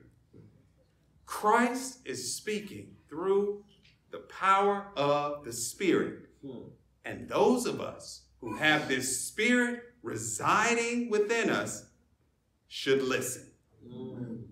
Christ 1.32 2.00
is 2.04 2.36
speaking 2.36 2.94
through 3.08 3.64
the 4.10 4.18
power 4.18 4.88
of 4.98 5.46
the 5.46 5.52
Spirit. 5.52 6.28
Hmm. 6.46 6.68
And 7.06 7.26
those 7.26 7.64
of 7.64 7.80
us 7.80 8.26
who 8.42 8.54
have 8.56 8.86
this 8.86 9.24
Spirit 9.28 9.80
residing 10.02 11.08
within 11.08 11.48
us 11.48 11.86
should 12.68 13.02
listen. 13.02 13.46
Mm. 13.82 14.42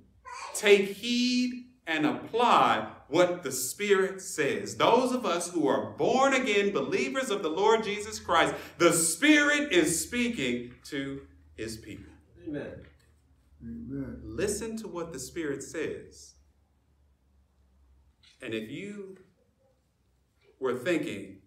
Take 0.55 0.89
heed 0.89 1.67
and 1.87 2.07
apply 2.07 2.89
what 3.09 3.43
the 3.43 3.53
Spirit 3.53 4.23
says. 4.23 4.79
Those 4.79 5.13
of 5.13 5.27
us 5.27 5.51
who 5.51 5.69
are 5.69 5.91
born 5.91 6.33
again 6.33 6.73
believers 6.73 7.29
of 7.29 7.43
the 7.43 7.51
Lord 7.51 7.85
Jesus 7.85 8.19
Christ, 8.19 8.55
the 8.79 8.93
Spirit 8.93 9.71
is 9.71 10.03
speaking 10.03 10.73
to 10.85 11.21
his 11.57 11.77
people. 11.77 12.13
Amen. 12.49 12.87
Amen. 13.63 14.21
Listen 14.25 14.79
to 14.79 14.89
what 14.89 15.13
the 15.13 15.19
Spirit 15.19 15.63
says. 15.63 16.37
And 18.43 18.55
if 18.55 18.71
you 18.71 19.19
were 20.59 20.75
thinking 20.75 21.39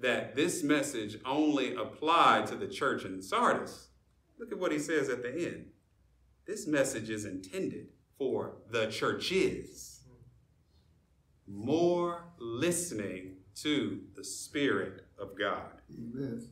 that 0.00 0.34
this 0.34 0.62
message 0.62 1.18
only 1.24 1.74
applied 1.74 2.46
to 2.48 2.56
the 2.56 2.68
church 2.68 3.04
in 3.04 3.22
Sardis, 3.22 3.88
look 4.38 4.52
at 4.52 4.58
what 4.58 4.72
he 4.72 4.78
says 4.78 5.08
at 5.08 5.22
the 5.22 5.30
end. 5.30 5.66
This 6.46 6.66
message 6.66 7.10
is 7.10 7.24
intended 7.24 7.88
for 8.18 8.56
the 8.70 8.86
churches. 8.86 10.04
More 11.46 12.24
listening 12.38 13.36
to 13.56 14.00
the 14.14 14.24
Spirit 14.24 15.06
of 15.18 15.38
God. 15.38 15.80
Amen. 15.92 16.48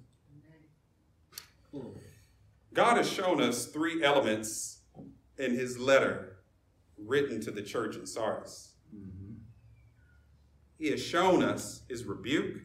God 2.73 2.97
has 2.97 3.11
shown 3.11 3.41
us 3.41 3.67
three 3.67 4.03
elements 4.03 4.81
in 5.37 5.53
his 5.53 5.79
letter 5.79 6.39
written 6.97 7.41
to 7.41 7.51
the 7.51 7.63
church 7.63 7.97
in 7.97 8.07
Sardis. 8.07 8.72
He 10.83 10.91
has 10.91 11.01
shown 11.01 11.45
us 11.45 11.83
his 11.89 12.05
rebuke, 12.07 12.57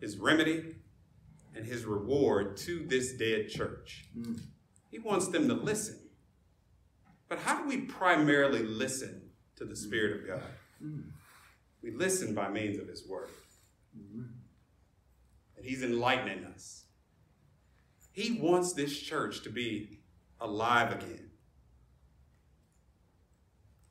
his 0.00 0.18
remedy, 0.18 0.74
and 1.54 1.64
his 1.64 1.84
reward 1.84 2.56
to 2.56 2.84
this 2.88 3.12
dead 3.12 3.48
church. 3.48 4.06
Mm. 4.18 4.40
He 4.90 4.98
wants 4.98 5.28
them 5.28 5.46
to 5.46 5.54
listen. 5.54 6.00
But 7.28 7.38
how 7.38 7.62
do 7.62 7.68
we 7.68 7.82
primarily 7.82 8.64
listen 8.64 9.30
to 9.54 9.64
the 9.64 9.76
Spirit 9.76 10.22
of 10.22 10.26
God? 10.26 10.42
We 11.84 11.92
listen 11.92 12.34
by 12.34 12.48
means 12.48 12.80
of 12.80 12.88
his 12.88 13.06
word. 13.06 13.30
And 13.94 14.34
he's 15.64 15.84
enlightening 15.84 16.44
us. 16.46 16.86
He 18.10 18.40
wants 18.40 18.72
this 18.72 18.98
church 18.98 19.44
to 19.44 19.50
be 19.50 20.00
alive 20.40 20.90
again. 20.90 21.30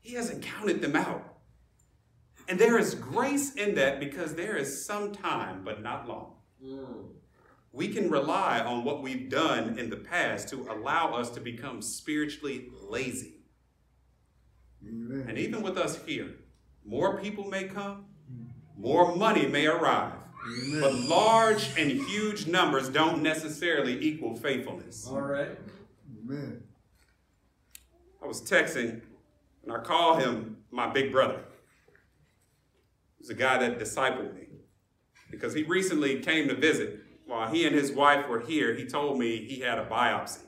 He 0.01 0.15
hasn't 0.15 0.43
counted 0.43 0.81
them 0.81 0.97
out. 0.97 1.32
And 2.47 2.59
there 2.59 2.77
is 2.77 2.95
grace 2.95 3.53
in 3.55 3.75
that 3.75 3.99
because 3.99 4.35
there 4.35 4.57
is 4.57 4.85
some 4.85 5.13
time, 5.13 5.63
but 5.63 5.81
not 5.81 6.07
long. 6.07 6.33
Mm. 6.63 7.05
We 7.71 7.87
can 7.87 8.09
rely 8.09 8.59
on 8.59 8.83
what 8.83 9.01
we've 9.01 9.29
done 9.29 9.79
in 9.79 9.89
the 9.89 9.97
past 9.97 10.49
to 10.49 10.67
allow 10.69 11.13
us 11.13 11.29
to 11.31 11.39
become 11.39 11.81
spiritually 11.81 12.69
lazy. 12.87 13.35
Amen. 14.87 15.25
And 15.27 15.37
even 15.37 15.61
with 15.63 15.77
us 15.77 16.03
here, 16.05 16.35
more 16.85 17.19
people 17.19 17.45
may 17.45 17.63
come, 17.63 18.05
more 18.77 19.15
money 19.15 19.47
may 19.47 19.65
arrive. 19.65 20.13
But 20.81 20.93
large 20.93 21.69
and 21.77 21.89
huge 21.89 22.47
numbers 22.47 22.89
don't 22.89 23.23
necessarily 23.23 24.03
equal 24.03 24.35
faithfulness. 24.35 25.07
All 25.07 25.21
right. 25.21 25.57
Amen. 26.19 26.63
I 28.21 28.27
was 28.27 28.41
texting 28.41 29.01
and 29.63 29.71
I 29.71 29.79
call 29.79 30.17
him 30.17 30.57
my 30.69 30.87
big 30.87 31.11
brother. 31.11 31.42
He's 33.23 33.29
a 33.29 33.35
guy 33.35 33.57
that 33.57 33.79
discipled 33.79 34.35
me 34.35 34.47
because 35.31 35.53
he 35.53 35.63
recently 35.63 36.19
came 36.19 36.49
to 36.49 36.55
visit. 36.55 36.99
While 37.25 37.49
he 37.49 37.65
and 37.65 37.73
his 37.73 37.89
wife 37.89 38.27
were 38.27 38.41
here, 38.41 38.75
he 38.75 38.85
told 38.85 39.17
me 39.17 39.45
he 39.45 39.61
had 39.61 39.79
a 39.79 39.85
biopsy. 39.85 40.41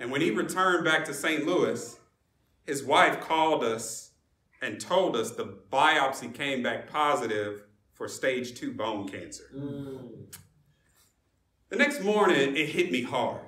And 0.00 0.10
when 0.10 0.20
he 0.20 0.32
returned 0.32 0.84
back 0.84 1.04
to 1.04 1.14
St. 1.14 1.46
Louis, 1.46 1.96
his 2.66 2.82
wife 2.82 3.20
called 3.20 3.62
us 3.62 4.10
and 4.60 4.80
told 4.80 5.14
us 5.14 5.30
the 5.30 5.56
biopsy 5.70 6.34
came 6.34 6.64
back 6.64 6.90
positive 6.90 7.62
for 7.92 8.08
stage 8.08 8.54
two 8.54 8.72
bone 8.72 9.08
cancer. 9.08 9.44
Mm. 9.54 10.34
The 11.68 11.76
next 11.76 12.02
morning, 12.02 12.56
it 12.56 12.70
hit 12.70 12.90
me 12.90 13.02
hard. 13.02 13.46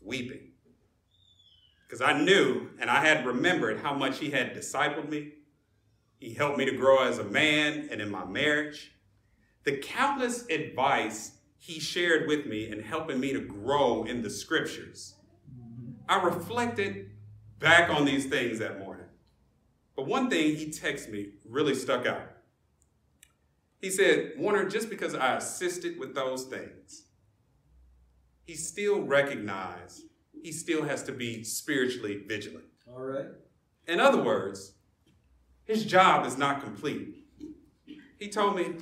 Weeping. 0.00 0.53
Because 1.94 2.12
I 2.12 2.20
knew 2.20 2.70
and 2.80 2.90
I 2.90 3.06
had 3.06 3.24
remembered 3.24 3.78
how 3.78 3.94
much 3.94 4.18
he 4.18 4.32
had 4.32 4.52
discipled 4.52 5.08
me. 5.08 5.34
He 6.18 6.34
helped 6.34 6.58
me 6.58 6.64
to 6.64 6.76
grow 6.76 7.04
as 7.04 7.20
a 7.20 7.24
man 7.24 7.86
and 7.88 8.00
in 8.00 8.10
my 8.10 8.24
marriage. 8.24 8.90
The 9.62 9.76
countless 9.76 10.44
advice 10.48 11.36
he 11.56 11.78
shared 11.78 12.26
with 12.26 12.46
me 12.46 12.68
in 12.68 12.82
helping 12.82 13.20
me 13.20 13.32
to 13.32 13.38
grow 13.38 14.02
in 14.02 14.22
the 14.22 14.30
scriptures. 14.30 15.14
I 16.08 16.20
reflected 16.20 17.12
back 17.60 17.88
on 17.88 18.04
these 18.04 18.26
things 18.26 18.58
that 18.58 18.80
morning. 18.80 19.06
But 19.94 20.08
one 20.08 20.28
thing 20.28 20.56
he 20.56 20.66
texted 20.70 21.12
me 21.12 21.34
really 21.48 21.76
stuck 21.76 22.06
out. 22.06 22.28
He 23.80 23.88
said, 23.88 24.32
Warner, 24.36 24.68
just 24.68 24.90
because 24.90 25.14
I 25.14 25.36
assisted 25.36 25.96
with 26.00 26.16
those 26.16 26.42
things, 26.42 27.04
he 28.42 28.56
still 28.56 29.00
recognized 29.02 30.02
he 30.44 30.52
still 30.52 30.84
has 30.84 31.02
to 31.02 31.10
be 31.10 31.42
spiritually 31.42 32.22
vigilant. 32.28 32.66
All 32.86 33.00
right. 33.00 33.28
In 33.88 33.98
other 33.98 34.22
words, 34.22 34.72
his 35.64 35.86
job 35.86 36.26
is 36.26 36.36
not 36.36 36.62
complete. 36.62 37.24
He 38.18 38.28
told 38.28 38.54
me, 38.54 38.74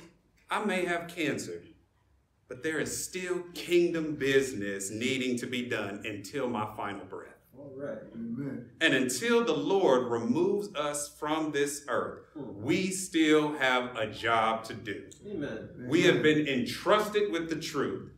I 0.51 0.65
may 0.65 0.83
have 0.83 1.07
cancer, 1.07 1.63
but 2.49 2.63
there 2.63 2.81
is 2.81 3.05
still 3.05 3.43
kingdom 3.53 4.15
business 4.15 4.91
needing 4.91 5.37
to 5.37 5.45
be 5.45 5.69
done 5.69 6.03
until 6.03 6.49
my 6.49 6.67
final 6.75 7.05
breath. 7.05 7.29
All 7.57 7.71
right. 7.77 7.99
Amen. 8.13 8.69
And 8.81 8.93
until 8.93 9.45
the 9.45 9.55
Lord 9.55 10.11
removes 10.11 10.75
us 10.75 11.15
from 11.17 11.53
this 11.53 11.85
earth, 11.87 12.25
hmm. 12.33 12.61
we 12.61 12.87
still 12.87 13.53
have 13.53 13.95
a 13.95 14.07
job 14.07 14.65
to 14.65 14.73
do. 14.73 15.05
Amen. 15.25 15.69
We 15.87 16.01
have 16.03 16.21
been 16.21 16.45
entrusted 16.45 17.31
with 17.31 17.49
the 17.49 17.55
truth. 17.55 18.12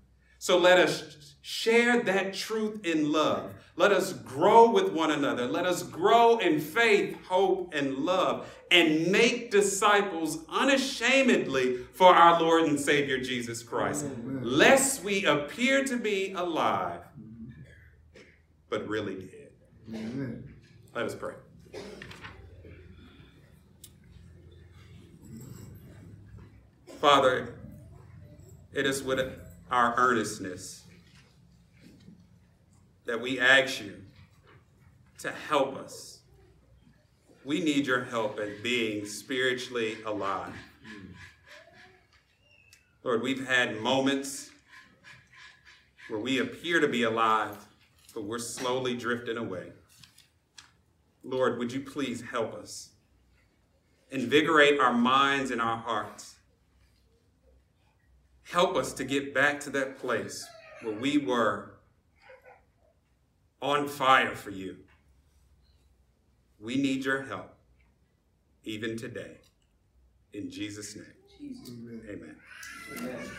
So 0.46 0.60
let 0.60 0.78
us 0.78 1.34
share 1.42 2.04
that 2.04 2.36
truth 2.36 2.86
in 2.86 3.12
love. 3.12 3.52
Let 3.78 3.92
us 3.92 4.14
grow 4.14 4.70
with 4.70 4.92
one 4.92 5.10
another. 5.10 5.48
Let 5.48 5.66
us 5.66 5.82
grow 5.82 6.38
in 6.38 6.60
faith, 6.60 7.18
hope, 7.26 7.74
and 7.74 7.96
love, 7.96 8.48
and 8.70 9.12
make 9.12 9.50
disciples 9.50 10.46
unashamedly 10.48 11.78
for 11.94 12.14
our 12.14 12.40
Lord 12.40 12.66
and 12.66 12.80
Savior 12.80 13.20
Jesus 13.20 13.64
Christ, 13.64 14.06
Amen. 14.06 14.42
lest 14.44 15.04
we 15.04 15.26
appear 15.26 15.84
to 15.86 15.98
be 15.98 16.34
alive, 16.34 17.02
but 18.70 18.88
really 18.88 19.16
dead. 19.16 19.50
Amen. 19.96 20.54
Let 20.94 21.06
us 21.06 21.16
pray. 21.16 21.34
Father, 27.02 27.56
it 28.72 28.86
is 28.86 29.02
with 29.02 29.18
our 29.72 29.96
earnestness 29.98 30.84
that 33.06 33.20
we 33.20 33.40
ask 33.40 33.82
you 33.82 34.02
to 35.20 35.32
help 35.32 35.76
us. 35.78 36.20
We 37.44 37.62
need 37.64 37.86
your 37.86 38.04
help 38.04 38.40
in 38.40 38.56
being 38.64 39.06
spiritually 39.06 39.98
alive. 40.06 40.54
Lord, 43.04 43.22
we've 43.22 43.48
had 43.48 43.80
moments 43.82 44.50
where 46.10 46.20
we 46.20 46.40
appear 46.40 46.80
to 46.80 46.88
be 46.88 47.04
alive, 47.04 47.56
but 48.14 48.24
we're 48.24 48.40
slowly 48.40 48.96
drifting 48.96 49.38
away. 49.38 49.72
Lord, 51.24 51.60
would 51.60 51.72
you 51.72 51.82
please 51.82 52.22
help 52.22 52.56
us? 52.56 52.90
Invigorate 54.12 54.80
our 54.80 54.94
minds 54.94 55.52
and 55.52 55.62
our 55.62 55.78
hearts. 55.78 56.35
Help 58.52 58.76
us 58.76 58.94
to 58.94 59.04
get 59.04 59.34
back 59.34 59.60
to 59.62 59.70
that 59.72 59.98
place 59.98 60.48
where 60.82 60.96
we 60.96 61.18
were 61.18 61.76
on 63.62 63.88
fire 63.88 64.36
for 64.36 64.52
you. 64.52 64.78
We 66.60 66.76
need 66.78 67.04
your 67.04 67.24
help, 67.24 67.54
even 68.64 68.98
today. 68.98 69.38
In 70.34 70.50
Jesus' 70.50 70.96
name, 70.96 71.06
Jesus. 71.40 71.70
Amen. 71.70 72.02
amen. 72.10 72.36
Amen. 72.98 73.32